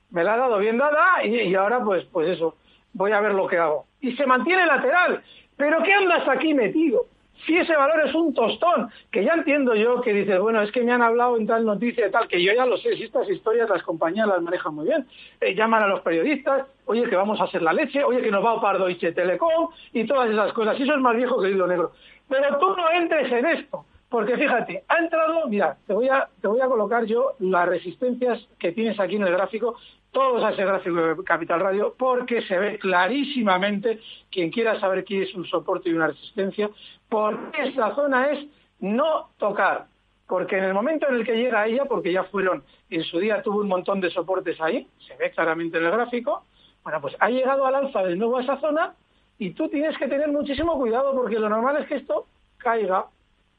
Me 0.10 0.24
la 0.24 0.34
ha 0.34 0.38
dado 0.38 0.58
bien 0.58 0.80
dada 0.80 1.24
y, 1.24 1.54
ahora 1.54 1.80
pues, 1.84 2.06
pues 2.06 2.30
eso, 2.30 2.56
voy 2.94 3.12
a 3.12 3.22
ver 3.22 3.34
lo 3.34 3.46
que 3.46 3.60
hago. 3.60 3.86
Y 4.02 4.16
se 4.16 4.26
mantiene 4.26 4.66
lateral. 4.66 5.22
¿Pero 5.56 5.84
qué 5.84 5.94
andas 5.94 6.28
aquí 6.28 6.56
metido? 6.56 7.06
Si 7.46 7.56
ese 7.56 7.76
valor 7.76 8.02
es 8.04 8.16
un 8.16 8.34
tostón, 8.34 8.90
que 9.12 9.24
ya 9.24 9.34
entiendo 9.34 9.76
yo 9.76 10.02
que 10.02 10.12
dices, 10.12 10.40
bueno, 10.40 10.60
es 10.64 10.72
que 10.72 10.82
me 10.82 10.92
han 10.92 11.04
hablado 11.04 11.38
en 11.38 11.46
tal 11.46 11.66
noticia 11.66 12.08
y 12.08 12.12
tal, 12.12 12.28
que 12.28 12.42
yo 12.42 12.52
ya 12.54 12.66
lo 12.66 12.76
sé, 12.78 12.96
si 12.96 13.04
estas 13.04 13.30
historias 13.30 13.70
las 13.70 13.84
compañías 13.84 14.28
las 14.28 14.42
manejan 14.42 14.74
muy 14.74 14.88
bien. 14.88 15.06
Eh, 15.40 15.54
llaman 15.54 15.84
a 15.84 15.88
los 15.88 16.02
periodistas, 16.02 16.66
oye, 16.86 17.08
que 17.08 17.16
vamos 17.16 17.40
a 17.40 17.44
hacer 17.44 17.62
la 17.62 17.74
leche, 17.74 18.04
oye, 18.04 18.24
que 18.24 18.32
nos 18.32 18.44
va 18.44 18.50
a 18.50 18.54
opar 18.54 18.80
Deutsche 18.80 19.12
Telecom 19.12 19.70
y 19.94 20.08
todas 20.08 20.32
esas 20.32 20.52
cosas. 20.54 20.80
Y 20.80 20.84
eso 20.84 20.96
es 20.96 21.00
más 21.00 21.16
viejo 21.16 21.40
que 21.40 21.50
el 21.50 21.54
hilo 21.54 21.68
negro. 21.68 21.92
Pero 22.28 22.58
tú 22.58 22.76
no 22.76 22.90
entres 22.90 23.32
en 23.32 23.46
esto. 23.46 23.86
Porque 24.10 24.36
fíjate, 24.36 24.84
ha 24.88 24.98
entrado, 24.98 25.48
mira, 25.48 25.78
te 25.86 25.94
voy 25.94 26.10
a, 26.10 26.28
te 26.42 26.48
voy 26.48 26.60
a 26.62 26.68
colocar 26.68 27.06
yo 27.06 27.34
las 27.40 27.70
resistencias 27.70 28.40
que 28.58 28.72
tienes 28.72 29.00
aquí 29.00 29.18
en 29.18 29.24
el 29.24 29.34
gráfico, 29.34 29.76
todos 30.12 30.44
a 30.44 30.50
ese 30.50 30.66
gráfico 30.66 30.96
de 30.96 31.24
Capital 31.24 31.60
Radio, 31.60 31.96
porque 31.96 32.42
se 32.42 32.58
ve 32.58 32.80
clarísimamente, 32.80 34.00
quien 34.32 34.50
quiera 34.50 34.80
saber 34.80 35.04
qué 35.04 35.24
es 35.24 35.36
un 35.36 35.46
soporte 35.46 35.90
y 35.90 35.94
una 35.94 36.08
resistencia, 36.08 36.72
porque 37.08 37.70
esa 37.70 37.94
zona 37.94 38.32
es 38.32 38.48
no 38.80 39.30
tocar. 39.38 39.86
Porque 40.28 40.58
en 40.58 40.64
el 40.64 40.74
momento 40.74 41.08
en 41.08 41.16
el 41.16 41.26
que 41.26 41.36
llega 41.36 41.62
a 41.62 41.68
ella, 41.68 41.86
porque 41.86 42.12
ya 42.12 42.24
fueron, 42.24 42.64
en 42.90 43.04
su 43.04 43.20
día 43.20 43.44
tuvo 43.44 43.60
un 43.60 43.68
montón 43.68 44.02
de 44.02 44.10
soportes 44.10 44.60
ahí, 44.60 44.88
se 45.08 45.16
ve 45.18 45.30
claramente 45.32 45.78
en 45.78 45.86
el 45.86 45.92
gráfico, 45.92 46.46
bueno, 46.84 47.00
pues 47.02 47.16
ha 47.20 47.30
llegado 47.30 47.66
al 47.66 47.76
alza 47.76 48.04
de 48.04 48.16
nuevo 48.16 48.38
a 48.38 48.42
esa 48.42 48.60
zona 48.60 48.96
y 49.38 49.52
tú 49.52 49.70
tienes 49.70 49.96
que 49.98 50.08
tener 50.08 50.30
muchísimo 50.30 50.78
cuidado 50.78 51.14
porque 51.14 51.38
lo 51.38 51.50
normal 51.50 51.78
es 51.78 51.88
que 51.88 51.96
esto 51.96 52.26
caiga 52.58 53.06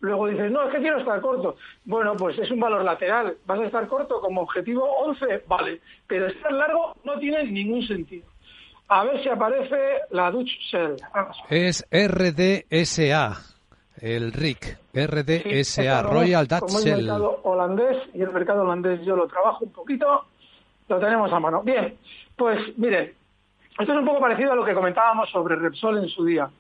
Luego 0.01 0.29
dices, 0.29 0.51
no, 0.51 0.67
es 0.67 0.75
que 0.75 0.81
quiero 0.81 0.99
estar 0.99 1.21
corto. 1.21 1.57
Bueno, 1.85 2.15
pues 2.17 2.39
es 2.39 2.51
un 2.51 2.59
valor 2.59 2.83
lateral. 2.85 3.37
¿Vas 3.45 3.61
a 3.61 3.67
estar 3.67 3.87
corto 3.87 4.21
como 4.21 4.43
objetivo 4.43 4.85
11? 5.05 5.45
Vale. 5.47 5.81
Pero 6.07 6.27
estar 6.27 6.53
largo 6.53 6.95
no 7.05 7.19
tiene 7.19 7.45
ningún 7.45 7.87
sentido. 7.87 8.27
A 8.89 9.05
ver 9.05 9.23
si 9.23 9.29
aparece 9.29 9.77
la 10.11 10.31
Dutch 10.31 10.51
Shell. 10.71 10.97
Es 11.49 11.87
RDSA, 11.93 13.37
el 14.01 14.33
RIC. 14.33 14.79
RDSA, 14.93 16.03
Royal 16.03 16.49
Dutch 16.49 16.61
como 16.61 16.79
el 16.81 16.97
mercado 16.97 17.41
holandés, 17.45 17.97
y 18.13 18.23
el 18.23 18.33
mercado 18.33 18.63
holandés 18.63 19.05
yo 19.05 19.15
lo 19.15 19.29
trabajo 19.29 19.65
un 19.65 19.71
poquito, 19.71 20.25
lo 20.89 20.99
tenemos 20.99 21.33
a 21.33 21.39
mano. 21.39 21.63
Bien, 21.63 21.97
pues 22.37 22.77
miren, 22.77 23.13
esto 23.79 23.93
es 23.93 23.99
un 23.99 24.05
poco 24.05 24.19
parecido 24.19 24.53
a 24.53 24.57
lo 24.57 24.65
que 24.65 24.75
comentábamos 24.75 25.31
sobre 25.31 25.55
Repsol 25.55 25.99
en 25.99 26.09
su 26.09 26.25
día. 26.25 26.51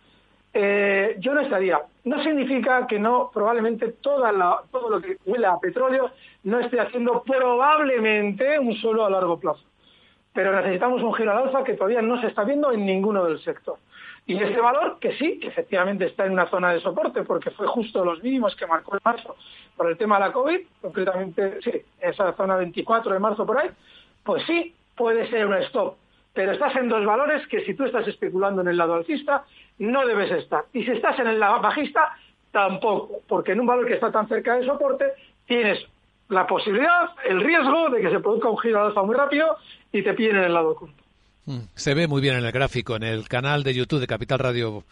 Eh, 0.52 1.16
yo 1.18 1.34
no 1.34 1.40
estaría. 1.40 1.80
No 2.04 2.22
significa 2.22 2.86
que 2.86 2.98
no, 2.98 3.30
probablemente 3.32 3.92
toda 4.00 4.32
todo 4.70 4.90
lo 4.90 5.00
que 5.00 5.16
huele 5.24 5.46
a 5.46 5.58
petróleo 5.58 6.10
no 6.44 6.60
esté 6.60 6.80
haciendo 6.80 7.22
probablemente 7.22 8.58
un 8.58 8.74
suelo 8.74 9.04
a 9.04 9.10
largo 9.10 9.38
plazo. 9.38 9.64
Pero 10.32 10.52
necesitamos 10.54 11.02
un 11.02 11.14
giro 11.14 11.32
al 11.32 11.48
alza 11.48 11.64
que 11.64 11.74
todavía 11.74 12.02
no 12.02 12.20
se 12.20 12.28
está 12.28 12.44
viendo 12.44 12.72
en 12.72 12.86
ninguno 12.86 13.24
del 13.24 13.40
sector. 13.40 13.76
Y 14.26 14.40
este 14.40 14.60
valor, 14.60 14.98
que 15.00 15.16
sí, 15.16 15.40
que 15.40 15.48
efectivamente 15.48 16.06
está 16.06 16.24
en 16.24 16.32
una 16.32 16.48
zona 16.48 16.72
de 16.72 16.80
soporte, 16.80 17.22
porque 17.22 17.50
fue 17.50 17.66
justo 17.66 18.04
los 18.04 18.22
mínimos 18.22 18.54
que 18.54 18.66
marcó 18.66 18.94
en 18.94 19.00
marzo 19.04 19.36
por 19.76 19.90
el 19.90 19.96
tema 19.96 20.18
de 20.18 20.26
la 20.26 20.32
COVID, 20.32 20.60
concretamente, 20.80 21.60
sí, 21.62 21.72
esa 22.00 22.32
zona 22.34 22.56
24 22.56 23.12
de 23.12 23.18
marzo 23.18 23.44
por 23.44 23.58
ahí, 23.58 23.70
pues 24.22 24.44
sí, 24.46 24.74
puede 24.94 25.28
ser 25.30 25.46
un 25.46 25.54
stop. 25.54 25.96
Pero 26.32 26.52
estás 26.52 26.76
en 26.76 26.88
dos 26.88 27.04
valores 27.04 27.46
que 27.48 27.64
si 27.64 27.74
tú 27.74 27.84
estás 27.84 28.06
especulando 28.06 28.62
en 28.62 28.68
el 28.68 28.76
lado 28.76 28.94
alcista, 28.94 29.44
no 29.78 30.06
debes 30.06 30.30
estar. 30.30 30.64
Y 30.72 30.84
si 30.84 30.92
estás 30.92 31.18
en 31.18 31.26
el 31.26 31.38
bajista, 31.38 32.12
tampoco, 32.52 33.20
porque 33.28 33.52
en 33.52 33.60
un 33.60 33.66
valor 33.66 33.86
que 33.86 33.94
está 33.94 34.12
tan 34.12 34.28
cerca 34.28 34.54
del 34.54 34.66
soporte, 34.66 35.06
tienes 35.46 35.78
la 36.28 36.46
posibilidad, 36.46 37.10
el 37.28 37.42
riesgo 37.42 37.90
de 37.90 38.00
que 38.00 38.10
se 38.10 38.20
produzca 38.20 38.48
un 38.48 38.58
giro 38.58 38.80
al 38.80 38.86
alza 38.88 39.02
muy 39.02 39.16
rápido 39.16 39.56
y 39.92 40.02
te 40.02 40.14
pillen 40.14 40.36
en 40.36 40.44
el 40.44 40.54
lado 40.54 40.70
oculto. 40.70 41.02
Mm, 41.46 41.58
se 41.74 41.94
ve 41.94 42.06
muy 42.06 42.20
bien 42.20 42.36
en 42.36 42.44
el 42.44 42.52
gráfico, 42.52 42.96
en 42.96 43.02
el 43.02 43.28
canal 43.28 43.64
de 43.64 43.74
YouTube 43.74 44.00
de 44.00 44.06
Capital 44.06 44.38
Radio. 44.38 44.84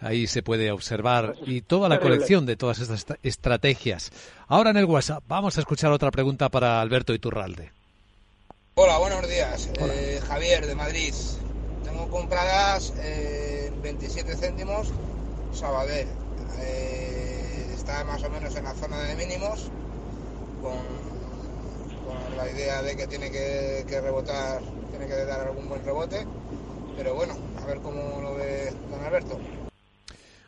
Ahí 0.00 0.26
se 0.26 0.42
puede 0.42 0.72
observar 0.72 1.34
y 1.46 1.60
toda 1.60 1.88
la 1.88 2.00
colección 2.00 2.44
de 2.44 2.56
todas 2.56 2.80
estas 2.80 3.06
estrategias. 3.22 4.10
Ahora 4.48 4.70
en 4.70 4.76
el 4.76 4.84
WhatsApp 4.84 5.22
vamos 5.28 5.56
a 5.56 5.60
escuchar 5.60 5.92
otra 5.92 6.10
pregunta 6.10 6.48
para 6.48 6.80
Alberto 6.80 7.14
Iturralde. 7.14 7.70
Hola, 8.74 8.96
buenos 8.96 9.28
días. 9.28 9.68
Eh, 9.80 10.18
Javier 10.26 10.66
de 10.66 10.74
Madrid. 10.74 11.12
Tengo 11.84 12.08
compradas 12.08 12.94
eh, 13.02 13.70
27 13.82 14.34
céntimos 14.34 14.88
Sabadell. 15.52 16.08
Eh, 16.58 17.70
está 17.74 18.02
más 18.04 18.22
o 18.24 18.30
menos 18.30 18.56
en 18.56 18.64
la 18.64 18.72
zona 18.72 18.98
de 19.02 19.14
mínimos, 19.16 19.68
con, 20.62 20.72
la 22.34 22.50
idea 22.50 22.80
de 22.82 22.96
que 22.96 23.06
tiene 23.06 23.30
que, 23.30 24.00
rebotar, 24.00 24.62
tiene 24.88 25.06
que 25.06 25.16
dar 25.26 25.48
algún 25.48 25.68
buen 25.68 25.84
rebote. 25.84 26.26
Pero 26.96 27.14
bueno, 27.14 27.34
a 27.62 27.66
ver 27.66 27.76
cómo 27.80 28.22
lo 28.22 28.36
ve 28.36 28.72
don 28.90 29.04
Alberto. 29.04 29.38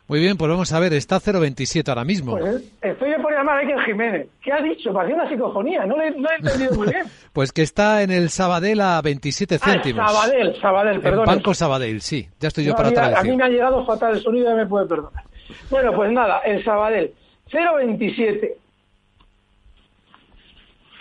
Muy 0.07 0.19
bien, 0.19 0.37
pues 0.37 0.51
vamos 0.51 0.71
a 0.71 0.79
ver, 0.79 0.93
está 0.93 1.19
0,27 1.19 1.89
ahora 1.89 2.03
mismo. 2.03 2.37
Pues 2.37 2.63
estoy 2.79 3.13
por 3.19 3.33
llamar 3.33 3.57
a 3.57 3.59
Iker 3.61 3.81
Jiménez. 3.85 4.27
¿Qué 4.43 4.51
ha 4.51 4.61
dicho? 4.61 4.93
Parecía 4.93 5.15
una 5.15 5.27
psicofonía, 5.27 5.85
no, 5.87 5.97
le, 5.97 6.11
no 6.11 6.29
he 6.29 6.35
entendido 6.35 6.75
muy 6.75 6.87
bien. 6.89 7.05
pues 7.33 7.51
que 7.51 7.63
está 7.63 8.03
en 8.03 8.11
el 8.11 8.29
Sabadell 8.29 8.81
a 8.81 9.01
27 9.01 9.55
ah, 9.55 9.57
céntimos. 9.57 10.05
Ah, 10.05 10.13
Sabadell, 10.13 10.61
Sabadell, 10.61 11.01
perdón. 11.01 11.21
El 11.21 11.35
Banco 11.35 11.53
Sabadell, 11.55 12.01
sí, 12.01 12.27
ya 12.39 12.49
estoy 12.49 12.65
yo 12.65 12.75
para 12.75 12.91
traducir. 12.91 13.17
A 13.17 13.23
mí 13.23 13.35
me 13.35 13.45
ha 13.45 13.49
llegado 13.49 13.83
fatal 13.83 14.15
el 14.15 14.21
sonido 14.21 14.51
y 14.51 14.55
me 14.55 14.67
puede 14.67 14.85
perdonar. 14.85 15.23
Bueno, 15.71 15.91
pues 15.93 16.11
nada, 16.11 16.39
el 16.41 16.63
Sabadell, 16.63 17.11
0,27. 17.51 18.53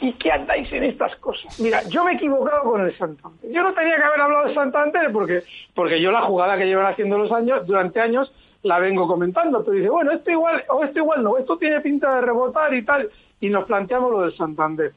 ¿Y 0.01 0.13
qué 0.15 0.33
andáis 0.33 0.73
en 0.73 0.85
estas 0.85 1.15
cosas? 1.17 1.61
Mira, 1.61 1.83
yo 1.89 2.05
me 2.05 2.13
he 2.13 2.15
equivocado 2.15 2.63
con 2.65 2.81
el 2.81 2.97
Santander. 2.97 3.51
Yo 3.51 3.63
no 3.63 3.75
tenía 3.75 3.97
que 3.97 4.03
haber 4.03 4.21
hablado 4.21 4.49
de 4.49 4.55
Santander 4.55 5.13
porque, 5.13 5.43
porque 5.75 6.01
yo 6.01 6.11
la 6.11 6.23
jugada 6.23 6.57
que 6.57 6.65
llevan 6.67 6.87
haciendo 6.87 7.19
los 7.19 7.31
años, 7.31 7.67
durante 7.67 8.01
años 8.01 8.33
la 8.65 8.79
vengo 8.79 9.07
comentando. 9.07 9.63
Tú 9.63 9.71
dices, 9.71 9.91
bueno, 9.91 10.11
esto 10.11 10.31
igual, 10.31 10.65
o 10.69 10.83
esto 10.83 10.99
igual 10.99 11.23
no, 11.23 11.37
esto 11.37 11.57
tiene 11.57 11.81
pinta 11.81 12.17
de 12.17 12.23
rebotar 12.23 12.75
y 12.75 12.83
tal, 12.83 13.09
y 13.41 13.49
nos 13.49 13.65
planteamos 13.65 14.11
lo 14.11 14.21
del 14.23 14.37
Santander. 14.37 14.93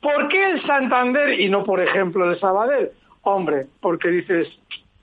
¿Por 0.00 0.28
qué 0.28 0.52
el 0.52 0.62
Santander 0.66 1.38
y 1.38 1.48
no, 1.48 1.62
por 1.62 1.80
ejemplo, 1.80 2.28
el 2.28 2.40
Sabadell? 2.40 2.90
Hombre, 3.22 3.66
porque 3.80 4.08
dices, 4.08 4.48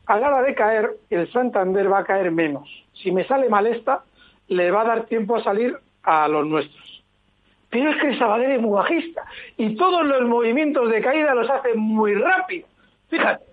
a 0.08 0.19
la 0.19 0.27
hora 0.30 0.41
de 0.41 0.56
caer, 0.56 0.97
el 1.12 1.32
Santander 1.32 1.91
va 1.91 1.99
a 1.99 2.03
caer 2.03 2.32
menos. 2.32 2.67
Si 2.93 3.12
me 3.12 3.23
sale 3.25 3.47
mal 3.47 3.67
esta, 3.67 4.03
le 4.47 4.71
va 4.71 4.82
a 4.82 4.86
dar 4.86 5.06
tiempo 5.06 5.36
a 5.36 5.43
salir 5.43 5.77
a 6.01 6.27
los 6.27 6.47
nuestros. 6.47 7.03
Pero 7.69 7.91
es 7.91 7.97
que 7.97 8.08
el 8.08 8.17
Sabadell 8.17 8.53
es 8.53 8.62
muy 8.62 8.71
bajista 8.71 9.23
y 9.58 9.75
todos 9.75 10.03
los 10.06 10.23
movimientos 10.27 10.89
de 10.89 11.01
caída 11.01 11.36
los 11.36 11.49
hace 11.49 11.75
muy 11.75 12.15
rápido. 12.15 12.65
Fíjate, 13.10 13.43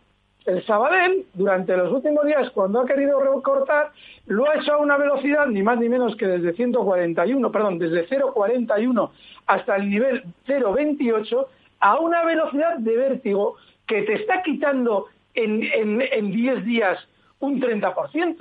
el 0.46 0.64
Sabadell, 0.66 1.24
durante 1.32 1.76
los 1.76 1.90
últimos 1.92 2.26
días, 2.26 2.50
cuando 2.50 2.80
ha 2.80 2.86
querido 2.86 3.18
recortar, 3.18 3.92
lo 4.26 4.48
ha 4.48 4.56
hecho 4.56 4.74
a 4.74 4.76
una 4.78 4.96
velocidad 4.96 5.46
ni 5.46 5.62
más 5.62 5.78
ni 5.78 5.88
menos 5.88 6.16
que 6.16 6.26
desde 6.26 6.52
141, 6.52 7.50
perdón, 7.50 7.78
desde 7.78 8.06
0,41 8.08 9.10
hasta 9.46 9.76
el 9.76 9.88
nivel 9.88 10.24
0,28, 10.46 11.46
a 11.80 11.98
una 11.98 12.24
velocidad 12.24 12.78
de 12.78 12.96
vértigo 12.96 13.56
que 13.86 14.02
te 14.02 14.14
está 14.14 14.42
quitando 14.42 15.06
en, 15.34 15.62
en, 15.62 16.30
10 16.30 16.64
días 16.64 16.98
un 17.40 17.60
30%. 17.60 18.36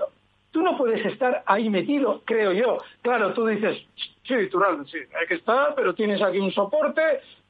Tú 0.52 0.62
no 0.62 0.78
puedes 0.78 1.06
estar 1.06 1.44
ahí 1.46 1.70
metido, 1.70 2.22
creo 2.26 2.52
yo. 2.52 2.78
Claro, 3.02 3.34
tú 3.34 3.46
dices, 3.48 3.78
sí, 4.24 4.48
Tural, 4.52 4.86
sí, 4.88 4.98
hay 5.20 5.28
que 5.28 5.36
estar, 5.36 5.74
pero 5.76 5.96
tienes 5.96 6.22
aquí 6.22 6.40
un 6.40 6.52
soporte 6.52 7.02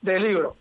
de 0.01 0.19
libro. 0.19 0.55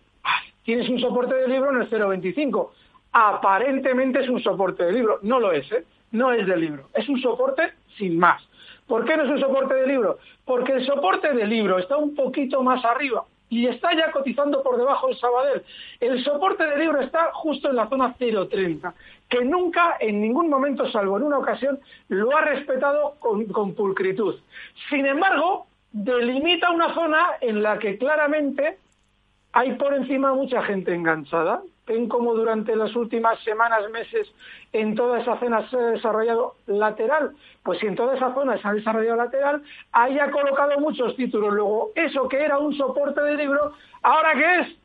Tienes 0.65 0.89
un 0.89 1.01
soporte 1.01 1.35
de 1.35 1.49
libro 1.49 1.71
en 1.71 1.83
el 1.83 1.91
0,25 1.91 2.71
aparentemente 3.13 4.21
es 4.21 4.29
un 4.29 4.43
soporte 4.43 4.85
de 4.85 4.93
libro. 4.93 5.19
No 5.23 5.39
lo 5.41 5.53
es, 5.53 5.71
¿eh? 5.73 5.85
No 6.13 6.33
es 6.33 6.47
de 6.47 6.57
libro. 6.57 6.89
Es 6.95 7.09
un 7.09 7.21
soporte 7.21 7.73
sin 7.97 8.19
más. 8.19 8.43
¿Por 8.87 9.05
qué 9.05 9.17
no 9.17 9.25
es 9.25 9.31
un 9.31 9.41
soporte 9.41 9.75
de 9.75 9.87
libro? 9.87 10.19
Porque 10.45 10.73
el 10.73 10.87
soporte 10.87 11.33
de 11.33 11.47
libro 11.47 11.79
está 11.79 11.97
un 11.97 12.15
poquito 12.15 12.63
más 12.63 12.85
arriba 12.85 13.25
y 13.49 13.67
está 13.67 13.95
ya 13.95 14.11
cotizando 14.11 14.63
por 14.63 14.79
debajo 14.79 15.09
del 15.09 15.19
Sabadell. 15.19 15.63
El 16.01 16.25
soporte 16.25 16.65
de 16.65 16.79
libro 16.79 17.01
está 17.01 17.31
justo 17.35 17.69
en 17.69 17.77
la 17.77 17.87
zona 17.87 18.15
0,30, 18.19 18.95
que 19.29 19.45
nunca, 19.45 19.97
en 20.01 20.23
ningún 20.23 20.49
momento, 20.49 20.91
salvo 20.91 21.19
en 21.19 21.25
una 21.25 21.39
ocasión, 21.39 21.79
lo 22.09 22.35
ha 22.35 22.41
respetado 22.41 23.17
con, 23.19 23.45
con 23.47 23.75
pulcritud. 23.75 24.37
Sin 24.89 25.05
embargo, 25.05 25.67
delimita 25.93 26.71
una 26.71 26.95
zona 26.95 27.33
en 27.43 27.63
la 27.63 27.79
que 27.79 27.99
claramente 27.99 28.79
hay 29.53 29.73
por 29.75 29.93
encima 29.93 30.33
mucha 30.33 30.63
gente 30.63 30.95
enganchada. 30.95 31.63
Ven 31.87 32.09
como 32.09 32.35
durante 32.35 32.77
las 32.77 32.95
últimas 32.95 33.43
semanas, 33.43 33.91
meses, 33.91 34.33
en 34.73 34.95
toda 34.95 35.21
esa 35.21 35.39
zona 35.41 35.69
se 35.69 35.77
ha 35.77 35.87
desarrollado 35.91 36.55
lateral. 36.67 37.33
Pues 37.65 37.81
si 37.81 37.87
en 37.87 37.97
toda 37.97 38.15
esa 38.15 38.33
zona 38.35 38.57
se 38.59 38.69
ha 38.69 38.73
desarrollado 38.73 39.17
lateral, 39.17 39.63
haya 39.91 40.31
colocado 40.31 40.79
muchos 40.79 41.17
títulos. 41.17 41.53
Luego, 41.53 41.91
eso 41.97 42.29
que 42.29 42.45
era 42.45 42.59
un 42.59 42.73
soporte 42.75 43.21
de 43.21 43.35
libro, 43.35 43.73
¿ahora 44.03 44.33
qué 44.35 44.61
es? 44.61 44.77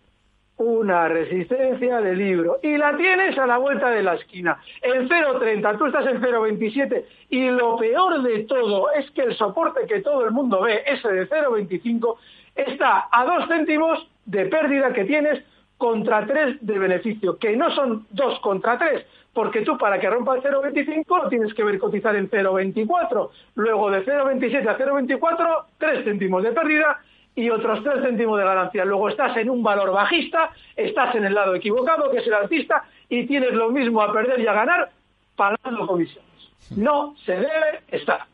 Una 0.57 1.07
resistencia 1.07 2.01
de 2.01 2.15
libro. 2.15 2.57
Y 2.63 2.77
la 2.77 2.97
tienes 2.97 3.37
a 3.37 3.45
la 3.45 3.59
vuelta 3.59 3.91
de 3.91 4.01
la 4.01 4.15
esquina. 4.15 4.59
En 4.81 5.07
0,30, 5.07 5.77
tú 5.77 5.85
estás 5.85 6.07
en 6.07 6.19
0,27. 6.19 7.05
Y 7.29 7.51
lo 7.51 7.77
peor 7.77 8.23
de 8.23 8.39
todo 8.45 8.91
es 8.93 9.09
que 9.11 9.21
el 9.21 9.35
soporte 9.35 9.85
que 9.85 10.01
todo 10.01 10.25
el 10.25 10.31
mundo 10.31 10.61
ve, 10.61 10.81
ese 10.87 11.09
de 11.09 11.29
0,25, 11.29 12.17
está 12.55 13.07
a 13.11 13.23
dos 13.23 13.47
céntimos 13.47 14.09
de 14.25 14.47
pérdida 14.47 14.91
que 14.93 15.05
tienes 15.05 15.43
contra 15.77 16.25
tres 16.25 16.57
de 16.61 16.79
beneficio, 16.79 17.37
que 17.37 17.55
no 17.55 17.69
son 17.71 18.05
dos 18.09 18.39
contra 18.39 18.77
tres, 18.77 19.05
porque 19.33 19.61
tú 19.61 19.77
para 19.77 19.99
que 19.99 20.09
rompa 20.09 20.35
el 20.35 20.41
0,25 20.41 21.29
tienes 21.29 21.53
que 21.53 21.63
ver 21.63 21.77
cotizar 21.77 22.15
en 22.15 22.29
0,24, 22.29 23.29
luego 23.55 23.91
de 23.91 24.03
0,27 24.05 24.67
a 24.67 24.77
0,24, 24.77 25.63
tres 25.77 26.03
céntimos 26.03 26.43
de 26.43 26.51
pérdida 26.51 26.99
y 27.35 27.51
otros 27.51 27.83
tres 27.83 28.01
céntimos 28.01 28.39
de 28.39 28.45
ganancia. 28.45 28.83
Luego 28.83 29.09
estás 29.09 29.37
en 29.37 29.51
un 29.51 29.61
valor 29.61 29.91
bajista, 29.91 30.49
estás 30.75 31.13
en 31.13 31.25
el 31.25 31.35
lado 31.35 31.53
equivocado, 31.53 32.09
que 32.09 32.17
es 32.17 32.27
el 32.27 32.33
artista, 32.33 32.85
y 33.09 33.27
tienes 33.27 33.53
lo 33.53 33.69
mismo 33.69 34.01
a 34.01 34.11
perder 34.11 34.39
y 34.39 34.47
a 34.47 34.53
ganar 34.53 34.89
pagando 35.35 35.85
comisiones. 35.85 36.27
No 36.75 37.15
se 37.23 37.33
debe 37.33 37.81
estar. 37.89 38.25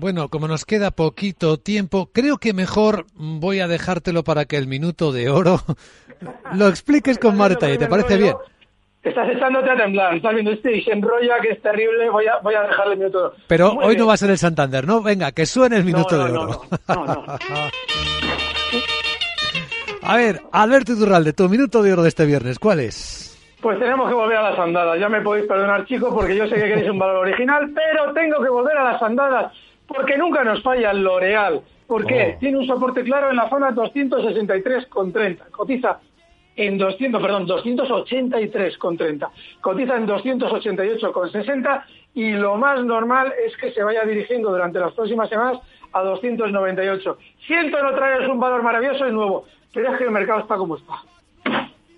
Bueno, 0.00 0.28
como 0.28 0.46
nos 0.46 0.64
queda 0.64 0.92
poquito 0.92 1.58
tiempo, 1.58 2.10
creo 2.12 2.38
que 2.38 2.52
mejor 2.52 3.06
voy 3.16 3.58
a 3.58 3.66
dejártelo 3.66 4.22
para 4.22 4.44
que 4.44 4.56
el 4.56 4.68
minuto 4.68 5.10
de 5.10 5.28
oro 5.28 5.58
lo 6.54 6.68
expliques 6.68 7.18
con 7.18 7.36
Marta 7.36 7.68
y 7.68 7.78
te 7.78 7.88
parece 7.88 8.16
bien. 8.16 8.36
Estás 9.02 9.28
echándote 9.28 9.68
a 9.68 9.76
temblar, 9.76 10.14
estás 10.14 10.34
viendo 10.34 10.52
este 10.52 10.76
y 10.76 10.84
se 10.84 10.92
enrolla 10.92 11.40
que 11.40 11.48
es 11.48 11.60
terrible, 11.60 12.08
voy 12.10 12.26
a, 12.28 12.38
voy 12.38 12.54
a 12.54 12.62
dejarle 12.62 12.92
el 12.92 12.98
minuto 13.00 13.18
de 13.18 13.24
oro. 13.24 13.36
Pero 13.48 13.72
hoy 13.72 13.96
no 13.96 14.06
va 14.06 14.14
a 14.14 14.16
ser 14.16 14.30
el 14.30 14.38
Santander, 14.38 14.86
¿no? 14.86 15.02
Venga, 15.02 15.32
que 15.32 15.46
suene 15.46 15.78
el 15.78 15.84
minuto 15.84 16.16
de 16.16 16.30
oro. 16.30 16.62
a 20.02 20.16
ver, 20.16 20.42
Alberto 20.52 20.92
Iturralde, 20.92 21.32
tu 21.32 21.48
minuto 21.48 21.82
de 21.82 21.92
oro 21.92 22.02
de 22.02 22.08
este 22.08 22.24
viernes, 22.24 22.60
¿cuál 22.60 22.78
es? 22.78 23.36
Pues 23.60 23.80
tenemos 23.80 24.08
que 24.08 24.14
volver 24.14 24.36
a 24.36 24.50
las 24.50 24.58
andadas. 24.60 25.00
Ya 25.00 25.08
me 25.08 25.20
podéis 25.22 25.48
perdonar, 25.48 25.84
chicos, 25.86 26.14
porque 26.14 26.36
yo 26.36 26.46
sé 26.46 26.54
que 26.54 26.68
queréis 26.68 26.88
un 26.88 27.00
valor 27.00 27.26
original, 27.26 27.68
pero 27.74 28.12
tengo 28.12 28.40
que 28.40 28.48
volver 28.48 28.76
a 28.76 28.92
las 28.92 29.02
andadas 29.02 29.52
porque 29.88 30.16
nunca 30.16 30.44
nos 30.44 30.62
falla 30.62 30.92
el 30.92 31.02
L'Oreal. 31.02 31.62
¿Por 31.86 32.06
qué? 32.06 32.34
Oh. 32.36 32.38
Tiene 32.38 32.58
un 32.58 32.66
soporte 32.66 33.02
claro 33.02 33.30
en 33.30 33.36
la 33.36 33.48
zona 33.48 33.70
263,30. 33.72 35.50
Cotiza 35.50 35.98
en 36.54 36.76
200, 36.76 37.22
perdón, 37.22 37.48
283,30. 37.48 39.28
Cotiza 39.60 39.96
en 39.96 40.06
288,60 40.06 41.82
y 42.14 42.32
lo 42.32 42.56
más 42.56 42.84
normal 42.84 43.32
es 43.46 43.56
que 43.56 43.72
se 43.72 43.82
vaya 43.82 44.04
dirigiendo 44.04 44.50
durante 44.50 44.78
las 44.78 44.92
próximas 44.92 45.30
semanas 45.30 45.60
a 45.92 46.02
298. 46.02 47.18
Siento 47.46 47.82
no 47.82 47.94
traeros 47.94 48.28
un 48.28 48.38
valor 48.38 48.62
maravilloso 48.62 49.08
y 49.08 49.12
nuevo, 49.12 49.46
pero 49.72 49.92
es 49.92 49.98
que 49.98 50.04
el 50.04 50.10
mercado 50.10 50.40
está 50.40 50.56
como 50.56 50.76
está. 50.76 50.94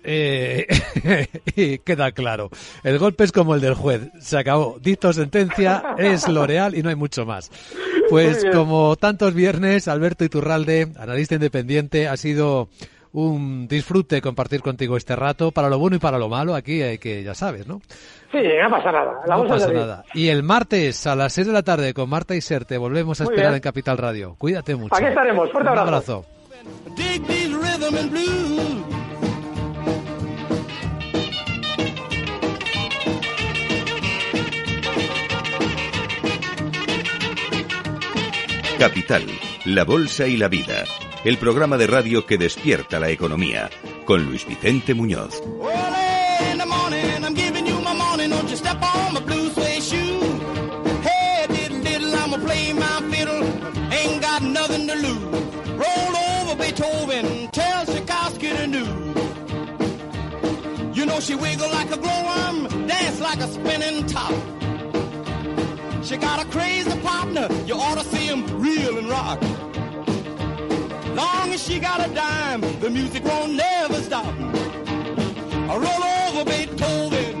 Eh, 0.03 0.67
y 1.55 1.77
queda 1.79 2.11
claro. 2.11 2.49
El 2.83 2.97
golpe 2.97 3.23
es 3.23 3.31
como 3.31 3.55
el 3.55 3.61
del 3.61 3.75
juez. 3.75 4.09
Se 4.19 4.37
acabó. 4.37 4.77
Dicto 4.79 5.13
sentencia, 5.13 5.95
es 5.97 6.27
L'Oreal 6.27 6.75
y 6.75 6.83
no 6.83 6.89
hay 6.89 6.95
mucho 6.95 7.25
más. 7.25 7.51
Pues 8.09 8.45
como 8.51 8.95
tantos 8.95 9.33
viernes, 9.33 9.87
Alberto 9.87 10.23
Iturralde, 10.25 10.89
analista 10.97 11.35
independiente, 11.35 12.07
ha 12.07 12.17
sido 12.17 12.69
un 13.13 13.67
disfrute 13.67 14.21
compartir 14.21 14.61
contigo 14.61 14.95
este 14.95 15.15
rato, 15.15 15.51
para 15.51 15.69
lo 15.69 15.77
bueno 15.77 15.97
y 15.97 15.99
para 15.99 16.17
lo 16.17 16.29
malo, 16.29 16.55
aquí 16.55 16.81
hay 16.81 16.97
que, 16.97 17.23
ya 17.23 17.33
sabes, 17.33 17.67
¿no? 17.67 17.81
Sí, 18.31 18.39
no 18.61 18.69
pasa 18.69 18.91
nada. 18.91 19.21
no 19.27 19.47
pasa 19.47 19.71
nada. 19.71 20.05
Y 20.13 20.29
el 20.29 20.43
martes 20.43 21.05
a 21.07 21.15
las 21.15 21.33
6 21.33 21.47
de 21.47 21.53
la 21.53 21.63
tarde 21.63 21.93
con 21.93 22.09
Marta 22.09 22.35
y 22.35 22.41
Serte 22.41 22.77
volvemos 22.77 23.19
a 23.19 23.25
esperar 23.25 23.53
en 23.53 23.59
Capital 23.59 23.97
Radio. 23.97 24.35
Cuídate 24.37 24.75
mucho. 24.75 24.95
Aquí 24.95 25.05
estaremos. 25.05 25.51
Fuerte 25.51 25.69
abrazo. 25.69 26.25
Capital, 38.81 39.27
la 39.65 39.83
Bolsa 39.85 40.25
y 40.25 40.37
la 40.37 40.47
Vida. 40.47 40.85
El 41.23 41.37
programa 41.37 41.77
de 41.77 41.85
radio 41.85 42.25
que 42.25 42.39
despierta 42.39 42.99
la 42.99 43.11
economía. 43.11 43.69
Con 44.05 44.25
Luis 44.25 44.43
Vicente 44.47 44.95
Muñoz. 44.95 45.39
You 60.93 61.05
know 61.05 61.19
she 61.19 61.35
wiggle 61.35 61.69
like 61.69 61.91
a 61.91 61.97
glowworm, 61.97 62.87
dance 62.87 63.19
like 63.21 63.39
a 63.41 63.47
spinning 63.47 64.07
top. 64.07 64.60
She 66.03 66.17
got 66.17 66.43
a 66.43 66.49
crazy 66.49 66.97
partner, 67.01 67.47
you 67.65 67.75
ought 67.75 67.97
to 67.99 68.03
see 68.03 68.25
him 68.25 68.43
reel 68.59 68.97
and 68.97 69.07
rock. 69.07 69.39
Long 71.15 71.53
as 71.53 71.63
she 71.63 71.79
got 71.79 72.09
a 72.09 72.13
dime, 72.13 72.61
the 72.79 72.89
music 72.89 73.23
won't 73.23 73.53
never 73.53 74.01
stop. 74.01 74.33
Roll 75.69 76.03
over 76.03 76.43
Beethoven, 76.43 77.40